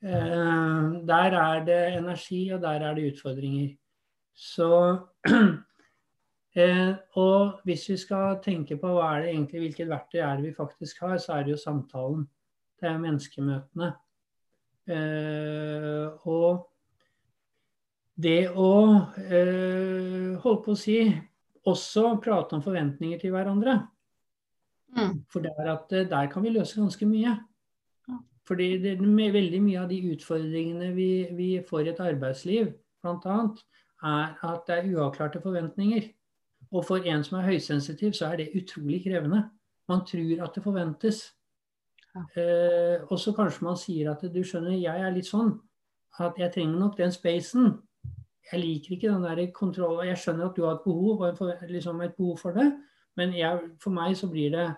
Der 0.03 1.39
er 1.45 1.65
det 1.65 1.81
energi, 2.01 2.51
og 2.51 2.61
der 2.63 2.83
er 2.89 2.95
det 2.95 3.13
utfordringer. 3.13 3.77
Så 4.35 4.69
eh, 6.57 6.93
Og 7.17 7.61
hvis 7.65 7.89
vi 7.91 7.97
skal 8.01 8.39
tenke 8.45 8.79
på 8.81 8.95
hva 8.97 9.15
er 9.15 9.25
det 9.25 9.35
egentlig, 9.35 9.65
hvilket 9.67 9.91
verktøy 9.91 10.21
er 10.21 10.37
det 10.39 10.51
vi 10.51 10.57
faktisk 10.57 11.05
har, 11.07 11.19
så 11.23 11.37
er 11.37 11.47
det 11.47 11.55
jo 11.55 11.61
samtalen. 11.61 12.27
Det 12.81 12.89
er 12.91 13.03
menneskemøtene. 13.03 13.93
Eh, 14.91 16.27
og 16.27 16.69
det 18.23 18.51
å 18.51 18.73
eh, 19.23 20.33
holde 20.43 20.63
på 20.65 20.75
å 20.75 20.79
si 20.79 20.99
også 21.69 22.17
prate 22.23 22.57
om 22.59 22.65
forventninger 22.65 23.21
til 23.23 23.33
hverandre. 23.35 23.79
Mm. 24.93 25.23
For 25.33 25.45
det 25.45 25.53
er 25.57 25.71
at 25.73 25.95
eh, 25.97 26.09
der 26.11 26.29
kan 26.33 26.45
vi 26.45 26.53
løse 26.53 26.81
ganske 26.81 27.09
mye. 27.09 27.37
Fordi 28.49 28.69
det, 28.83 28.97
veldig 28.99 29.61
mye 29.63 29.83
av 29.85 29.91
de 29.93 30.01
utfordringene 30.13 30.91
vi, 30.97 31.11
vi 31.37 31.51
får 31.67 31.87
i 31.87 31.93
et 31.93 32.03
arbeidsliv, 32.03 32.73
bl.a., 33.03 33.37
er 34.03 34.35
at 34.43 34.67
det 34.67 34.77
er 34.79 34.91
uavklarte 34.93 35.41
forventninger. 35.43 36.09
Og 36.73 36.85
for 36.85 37.05
en 37.05 37.25
som 37.25 37.39
er 37.39 37.49
høysensitiv, 37.51 38.13
så 38.17 38.33
er 38.33 38.37
det 38.37 38.53
utrolig 38.57 39.03
krevende. 39.05 39.45
Man 39.89 40.07
tror 40.07 40.45
at 40.45 40.55
det 40.55 40.63
forventes. 40.65 41.23
Ja. 42.15 42.23
Eh, 42.43 43.05
og 43.09 43.19
så 43.19 43.33
kanskje 43.37 43.65
man 43.65 43.77
sier 43.77 44.13
at 44.13 44.25
du 44.35 44.43
skjønner, 44.45 44.77
jeg 44.77 45.01
er 45.01 45.15
litt 45.15 45.29
sånn 45.29 45.55
at 46.21 46.37
jeg 46.39 46.53
trenger 46.53 46.79
nok 46.79 46.97
den 46.99 47.13
spacen. 47.13 47.71
Jeg 48.51 48.61
liker 48.61 48.97
ikke 48.97 49.13
den 49.13 49.25
der 49.25 49.47
kontrollen. 49.55 50.09
Jeg 50.11 50.21
skjønner 50.21 50.51
at 50.51 50.57
du 50.57 50.67
har 50.67 50.77
et 50.77 50.85
behov, 50.85 51.23
for, 51.39 51.65
liksom 51.69 52.03
et 52.05 52.17
behov 52.17 52.37
for 52.41 52.57
det, 52.57 52.69
men 53.17 53.33
jeg, 53.37 53.61
for 53.81 53.95
meg 53.95 54.17
så 54.17 54.29
blir 54.31 54.51
det 54.57 54.71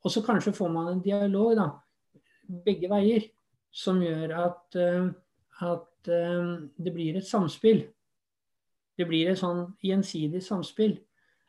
Og 0.00 0.08
så 0.10 0.22
kanskje 0.24 0.54
får 0.56 0.68
man 0.72 0.86
en 0.88 1.02
dialog, 1.04 1.58
da, 1.58 1.64
begge 2.64 2.88
veier, 2.88 3.26
som 3.70 3.98
gjør 4.00 4.30
at, 4.32 4.76
eh, 4.80 5.10
at 5.60 6.08
eh, 6.08 6.54
det 6.80 6.92
blir 6.94 7.18
et 7.18 7.26
samspill. 7.26 7.82
Det 9.00 9.06
blir 9.08 9.30
et 9.32 9.40
sånn 9.40 9.70
gjensidig 9.84 10.42
samspill. 10.44 10.98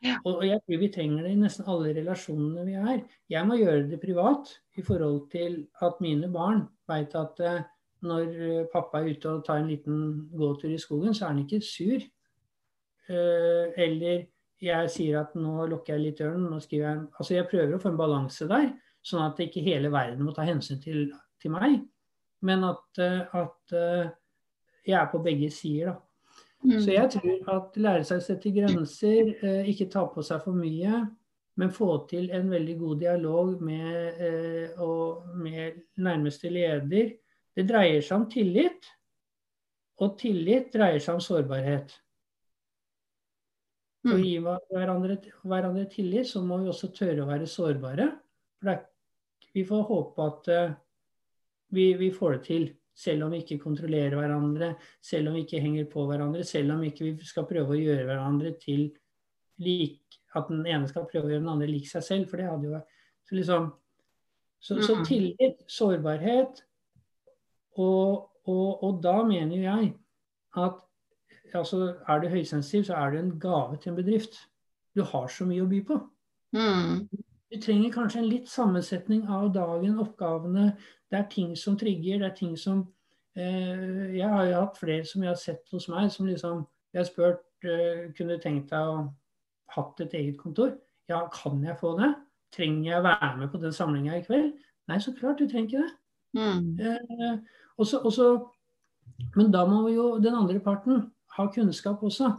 Ja. 0.02 0.16
Og 0.26 0.42
jeg 0.42 0.58
tror 0.64 0.80
vi 0.80 0.90
trenger 0.90 1.26
det 1.26 1.34
i 1.36 1.38
nesten 1.38 1.68
alle 1.70 1.92
relasjonene 1.94 2.64
vi 2.66 2.74
er. 2.74 3.02
Jeg 3.30 3.46
må 3.46 3.58
gjøre 3.60 3.86
det 3.90 4.00
privat 4.02 4.50
i 4.74 4.82
forhold 4.82 5.28
til 5.30 5.60
at 5.84 6.00
mine 6.02 6.30
barn 6.32 6.64
veit 6.90 7.14
at 7.18 7.38
eh, 7.44 7.60
når 8.02 8.32
eh, 8.34 8.64
pappa 8.72 8.98
er 8.98 9.12
ute 9.14 9.30
og 9.30 9.44
tar 9.46 9.60
en 9.60 9.70
liten 9.70 10.00
gåtur 10.34 10.72
i 10.72 10.80
skogen, 10.82 11.14
så 11.14 11.28
er 11.28 11.34
han 11.34 11.44
ikke 11.44 11.62
sur. 11.62 12.02
Eh, 13.12 13.78
eller 13.84 14.26
jeg 14.62 14.90
sier 14.90 15.20
at 15.20 15.36
nå 15.38 15.68
lukker 15.70 15.94
jeg 15.94 16.06
litt 16.08 16.22
ørnen, 16.22 16.50
nå 16.50 16.58
skriver 16.62 16.88
jeg 16.88 17.06
Altså 17.18 17.34
jeg 17.34 17.50
prøver 17.50 17.76
å 17.76 17.82
få 17.82 17.92
en 17.92 18.02
balanse 18.02 18.46
der, 18.50 18.68
sånn 19.06 19.22
at 19.28 19.42
ikke 19.42 19.62
hele 19.62 19.90
verden 19.94 20.26
må 20.26 20.34
ta 20.34 20.46
hensyn 20.46 20.82
til, 20.82 21.12
til 21.42 21.54
meg. 21.54 21.78
Men 22.42 22.66
at, 22.66 22.98
at 22.98 23.74
jeg 24.82 24.96
er 24.98 25.10
på 25.12 25.22
begge 25.22 25.50
sider, 25.54 25.92
da. 25.92 26.11
Mm. 26.62 26.78
Så 26.80 26.92
jeg 26.94 27.10
tror 27.10 27.48
at 27.56 27.76
lære 27.76 28.04
seg 28.06 28.20
å 28.20 28.24
sette 28.24 28.52
grenser, 28.54 29.32
eh, 29.42 29.70
ikke 29.72 29.90
ta 29.90 30.04
på 30.06 30.22
seg 30.22 30.42
for 30.44 30.54
mye, 30.54 31.00
men 31.58 31.72
få 31.74 31.88
til 32.08 32.30
en 32.30 32.48
veldig 32.50 32.76
god 32.78 33.00
dialog 33.00 33.60
med, 33.60 34.20
eh, 34.22 34.80
og 34.80 35.26
med 35.36 35.82
nærmeste 35.98 36.50
leder. 36.52 37.16
Det 37.56 37.66
dreier 37.68 38.00
seg 38.00 38.20
om 38.20 38.28
tillit, 38.30 38.86
og 40.00 40.16
tillit 40.18 40.70
dreier 40.72 41.02
seg 41.02 41.14
om 41.18 41.20
sårbarhet. 41.20 41.90
For 44.02 44.14
å 44.14 44.18
Mm. 44.18 44.24
gi 44.24 44.38
hverandre, 44.72 45.16
hverandre 45.44 45.90
tillit, 45.90 46.26
så 46.26 46.42
må 46.42 46.58
vi 46.62 46.68
også 46.70 46.88
tørre 46.94 47.22
å 47.22 47.28
være 47.28 47.46
sårbare. 47.46 48.08
For 48.58 48.70
det 48.70 48.86
vi 49.54 49.64
får 49.64 49.84
håpe 49.86 50.26
at 50.26 50.48
eh, 50.48 50.74
vi, 51.70 51.92
vi 51.94 52.10
får 52.10 52.32
det 52.32 52.42
til, 52.44 52.76
selv 52.94 53.24
om 53.26 53.32
vi 53.32 53.40
ikke 53.42 53.60
kontrollerer 53.62 54.16
hverandre, 54.18 54.74
selv 55.00 55.30
om 55.30 55.36
vi 55.38 55.44
ikke 55.46 55.60
henger 55.64 55.86
på 55.92 56.04
hverandre, 56.08 56.44
selv 56.44 56.74
om 56.74 56.82
ikke 56.84 57.06
vi 57.08 57.28
skal 57.28 57.46
prøve 57.48 57.74
å 57.74 57.80
gjøre 57.80 58.04
hverandre 58.08 58.54
til 58.60 58.90
lik 59.62 60.00
At 60.34 60.48
den 60.48 60.64
ene 60.64 60.88
skal 60.88 61.04
prøve 61.04 61.28
å 61.28 61.30
gjøre 61.30 61.42
den 61.42 61.52
andre 61.52 61.66
lik 61.68 61.84
seg 61.90 62.02
selv, 62.02 62.28
for 62.30 62.40
det 62.40 62.46
hadde 62.48 62.64
jo 62.64 62.72
vært 62.72 62.88
Så, 63.28 63.34
liksom, 63.36 63.66
så, 64.60 64.78
så 64.82 64.94
Mm. 64.96 65.04
tillit, 65.04 65.58
sårbarhet, 65.68 66.62
og, 67.76 68.30
og, 68.44 68.82
og 68.84 69.02
da 69.04 69.22
mener 69.24 69.56
jeg 69.56 69.92
at 70.56 70.80
altså, 71.54 71.96
er 72.08 72.20
du 72.20 72.28
høysensitiv, 72.28 72.84
så 72.84 72.94
er 72.94 73.10
du 73.10 73.18
en 73.18 73.38
gave 73.40 73.76
til 73.76 73.92
en 73.92 73.96
bedrift. 73.96 74.40
Du 74.96 75.02
har 75.02 75.28
så 75.28 75.46
mye 75.48 75.62
å 75.64 75.68
by 75.70 75.80
på. 75.88 75.98
Mm. 76.56 77.08
Du 77.52 77.60
trenger 77.60 77.92
kanskje 77.92 78.22
en 78.22 78.28
litt 78.28 78.48
sammensetning 78.48 79.26
av 79.28 79.50
dagen, 79.54 79.98
oppgavene. 80.00 80.72
Det 81.12 81.18
er 81.20 81.30
ting 81.30 81.52
som 81.58 81.76
trigger, 81.78 82.22
det 82.22 82.30
er 82.30 82.36
ting 82.36 82.54
som 82.58 82.86
eh, 83.36 84.14
Jeg 84.16 84.28
har 84.28 84.46
jo 84.48 84.60
hatt 84.62 84.78
flere 84.80 85.04
som 85.08 85.24
jeg 85.24 85.34
har 85.34 85.40
sett 85.40 85.74
hos 85.74 85.90
meg, 85.92 86.08
som 86.12 86.26
liksom 86.26 86.62
Jeg 86.92 87.02
har 87.02 87.08
spurt 87.10 87.68
eh, 87.68 88.06
kunne 88.16 88.38
du 88.38 88.42
tenkt 88.42 88.72
deg 88.72 88.92
å 88.92 89.02
hatt 89.72 90.00
et 90.04 90.14
eget 90.18 90.38
kontor. 90.40 90.74
Ja, 91.08 91.24
kan 91.32 91.62
jeg 91.64 91.78
få 91.80 91.94
det? 91.98 92.12
Trenger 92.52 92.90
jeg 92.90 93.00
å 93.00 93.06
være 93.06 93.32
med 93.40 93.52
på 93.52 93.60
den 93.62 93.74
samlinga 93.76 94.18
i 94.18 94.24
kveld? 94.24 94.52
Nei, 94.90 94.98
så 95.00 95.14
klart 95.16 95.40
du 95.40 95.46
trenger 95.48 95.68
ikke 95.68 95.84
det. 95.84 95.92
Mm. 96.36 96.66
Eh, 96.80 97.36
også, 97.80 98.02
også, 98.08 98.28
men 99.36 99.52
da 99.52 99.64
må 99.68 99.86
jo 99.92 100.16
den 100.22 100.36
andre 100.36 100.60
parten 100.60 101.06
ha 101.36 101.46
kunnskap 101.52 102.02
også. 102.04 102.32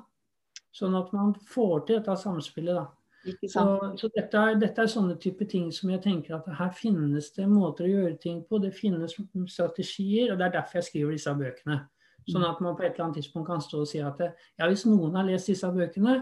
Sånn 0.74 0.98
at 0.98 1.14
man 1.14 1.34
får 1.50 1.86
til 1.88 2.00
dette 2.00 2.18
samspillet. 2.18 2.78
da. 2.78 2.88
Så, 3.24 3.64
så 3.96 4.10
dette, 4.12 4.36
er, 4.36 4.58
dette 4.60 4.84
er 4.84 4.90
sånne 4.92 5.16
type 5.22 5.46
ting 5.48 5.70
som 5.72 5.92
jeg 5.94 6.02
tenker 6.04 6.36
at 6.36 6.48
her 6.58 6.72
finnes 6.76 7.30
det 7.38 7.46
måter 7.48 7.88
å 7.88 7.92
gjøre 7.94 8.18
ting 8.20 8.42
på. 8.48 8.60
Det 8.60 8.74
finnes 8.76 9.16
strategier, 9.54 10.34
og 10.34 10.42
det 10.42 10.50
er 10.50 10.56
derfor 10.58 10.82
jeg 10.82 10.90
skriver 10.90 11.16
disse 11.16 11.36
bøkene. 11.40 11.80
Sånn 12.28 12.46
at 12.48 12.60
man 12.64 12.76
på 12.76 12.84
et 12.84 12.94
eller 12.94 13.08
annet 13.08 13.22
tidspunkt 13.22 13.50
kan 13.50 13.64
stå 13.64 13.82
og 13.84 13.90
si 13.90 14.02
at 14.04 14.20
ja, 14.24 14.68
hvis 14.68 14.86
noen 14.88 15.16
har 15.20 15.28
lest 15.28 15.52
disse 15.52 15.70
bøkene, 15.72 16.20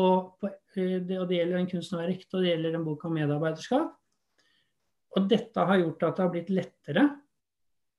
og, 0.00 0.36
på, 0.40 0.48
eh, 0.76 1.00
det, 1.04 1.18
og 1.20 1.26
det 1.28 1.40
gjelder 1.40 1.58
en 1.60 1.68
kunst 1.68 1.92
og 1.92 2.04
er 2.04 2.12
ekte, 2.14 2.38
og 2.38 2.44
det 2.44 2.54
gjelder 2.54 2.78
en 2.78 2.86
bok 2.86 3.02
om 3.04 3.16
medarbeiderskap, 3.16 3.90
og 5.12 5.26
dette 5.28 5.66
har 5.68 5.80
gjort 5.82 6.06
at 6.08 6.16
det 6.16 6.24
har 6.24 6.32
blitt 6.32 6.52
lettere 6.56 7.08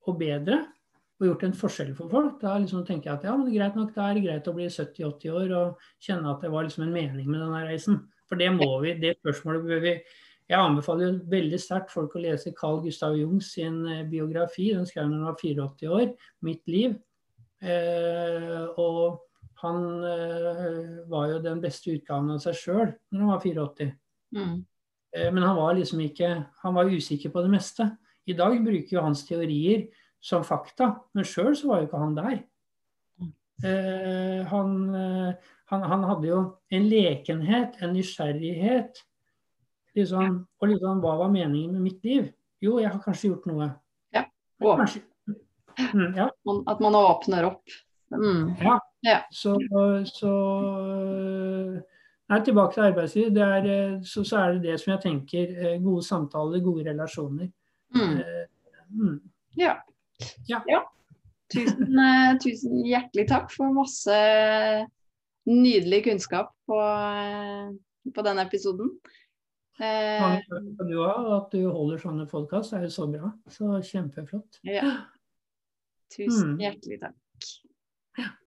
og 0.10 0.18
bedre 0.18 0.64
og 1.22 1.28
gjort 1.28 1.46
en 1.46 1.54
forskjell 1.56 1.92
for 1.98 2.10
folk. 2.10 2.40
Da 2.42 2.56
liksom 2.58 2.82
tenker 2.88 3.12
jeg 3.12 3.20
at 3.20 3.28
ja, 3.28 3.36
men 3.38 3.46
det 3.46 3.54
er 3.54 3.60
greit 3.60 3.78
nok, 3.78 3.94
da 3.94 4.08
er 4.08 4.18
det 4.18 4.24
greit 4.26 4.50
å 4.50 4.56
bli 4.58 4.66
70-80 4.66 5.38
år 5.38 5.54
og 5.60 5.86
kjenne 6.02 6.34
at 6.34 6.42
det 6.44 6.52
var 6.54 6.66
liksom 6.66 6.88
en 6.88 6.96
mening 6.96 7.30
med 7.30 7.40
denne 7.40 7.62
reisen. 7.70 8.02
For 8.34 8.42
det 8.42 8.50
må 8.56 8.66
vi, 8.82 8.96
det 8.98 9.20
spørsmålet 9.20 9.68
bør 9.68 9.82
vi 9.84 9.92
Jeg 10.50 10.58
anbefaler 10.60 11.20
veldig 11.30 11.58
sterkt 11.62 11.92
folk 11.94 12.16
å 12.18 12.22
lese 12.24 12.52
Carl 12.58 12.82
Gustav 12.84 13.14
Jung 13.16 13.38
sin 13.46 13.78
eh, 13.88 14.02
biografi. 14.10 14.74
Den 14.74 14.88
skrev 14.90 15.06
han 15.06 15.14
da 15.14 15.20
han 15.22 15.28
var 15.30 15.38
84 15.40 15.92
år. 15.94 16.10
'Mitt 16.42 16.66
liv'. 16.68 16.98
Eh, 17.64 18.66
og 18.82 19.22
han 19.62 19.86
eh, 20.10 21.06
var 21.08 21.30
jo 21.30 21.40
den 21.46 21.62
beste 21.64 21.94
utgaven 21.94 22.34
av 22.34 22.42
seg 22.44 22.58
sjøl 22.60 22.90
når 23.14 23.22
han 23.22 23.32
var 23.32 23.46
84. 23.46 23.88
Mm. 24.36 24.58
Eh, 25.16 25.30
Men 25.32 25.48
han 25.48 25.56
var 25.62 25.78
liksom 25.78 26.02
ikke 26.04 26.34
Han 26.66 26.76
var 26.76 26.92
usikker 26.92 27.32
på 27.32 27.46
det 27.46 27.54
meste. 27.54 27.88
I 28.28 28.34
dag 28.34 28.58
bruker 28.66 28.98
jo 28.98 29.06
hans 29.06 29.24
teorier 29.30 29.88
som 30.20 30.44
fakta, 30.44 30.96
men 31.14 31.24
sjøl 31.28 31.54
så 31.56 31.70
var 31.70 31.80
jo 31.80 31.88
ikke 31.88 32.04
han 32.04 32.18
der. 32.20 32.44
Eh, 33.64 34.44
han, 34.50 34.96
eh, 34.96 35.34
han, 35.74 35.84
han 35.90 36.04
hadde 36.10 36.30
jo 36.30 36.38
en 36.74 36.86
lekenhet, 36.90 37.80
en 37.84 37.94
nysgjerrighet. 37.98 39.02
Liksom, 39.98 40.40
og 40.62 40.70
liksom, 40.72 41.02
hva 41.04 41.18
var 41.20 41.34
meningen 41.34 41.74
med 41.76 41.84
mitt 41.90 42.06
liv? 42.08 42.32
Jo, 42.64 42.78
jeg 42.82 42.90
har 42.94 43.02
kanskje 43.04 43.30
gjort 43.34 43.50
noe. 43.52 43.68
Ja, 44.16 44.24
Kanskje, 44.64 45.02
mm, 45.92 46.14
ja. 46.16 46.30
At 46.72 46.80
man 46.82 46.96
åpner 46.96 47.50
opp. 47.50 47.74
Mm. 48.14 48.54
Ja. 48.62 48.78
Ja. 49.04 49.18
Så, 49.36 49.58
så 50.08 50.32
Nei, 52.32 52.40
tilbake 52.46 52.74
til 52.78 52.86
arbeidsliv. 52.88 53.32
Det 53.36 53.44
er, 53.44 53.66
eh, 53.74 53.96
så, 54.08 54.24
så 54.26 54.38
er 54.40 54.54
det 54.56 54.62
det 54.70 54.78
som 54.82 54.94
jeg 54.94 55.02
tenker. 55.04 55.52
eh, 55.60 55.76
Gode 55.84 56.06
samtaler, 56.08 56.62
gode 56.64 56.86
relasjoner. 56.90 57.52
Mm. 57.96 58.18
Eh, 58.24 58.44
Mm. 58.94 59.16
Ja. 59.58 59.72
Ja. 60.46 60.82
Tusen, 61.50 61.96
eh, 61.98 62.36
tusen 62.44 62.84
hjertelig 62.86 63.24
takk 63.32 63.50
for 63.50 63.74
masse 63.74 64.14
nydelig 65.50 66.04
kunnskap 66.06 66.54
på, 66.70 66.78
eh, 66.80 67.72
på 68.14 68.24
denne 68.26 68.46
episoden. 68.48 68.90
Eh, 69.80 70.40
du 70.88 70.98
har, 71.02 71.42
At 71.42 71.52
du 71.52 71.64
holder 71.72 71.98
sånne 71.98 72.28
podkast 72.30 72.74
er 72.78 72.84
jo 72.86 72.92
så 72.94 73.08
bra. 73.12 73.32
Så 73.50 73.66
kjempeflott. 73.82 74.60
ja. 74.64 75.06
Tusen 76.14 76.54
Mm. 76.54 76.60
hjertelig 76.62 77.00
takk. 77.02 78.36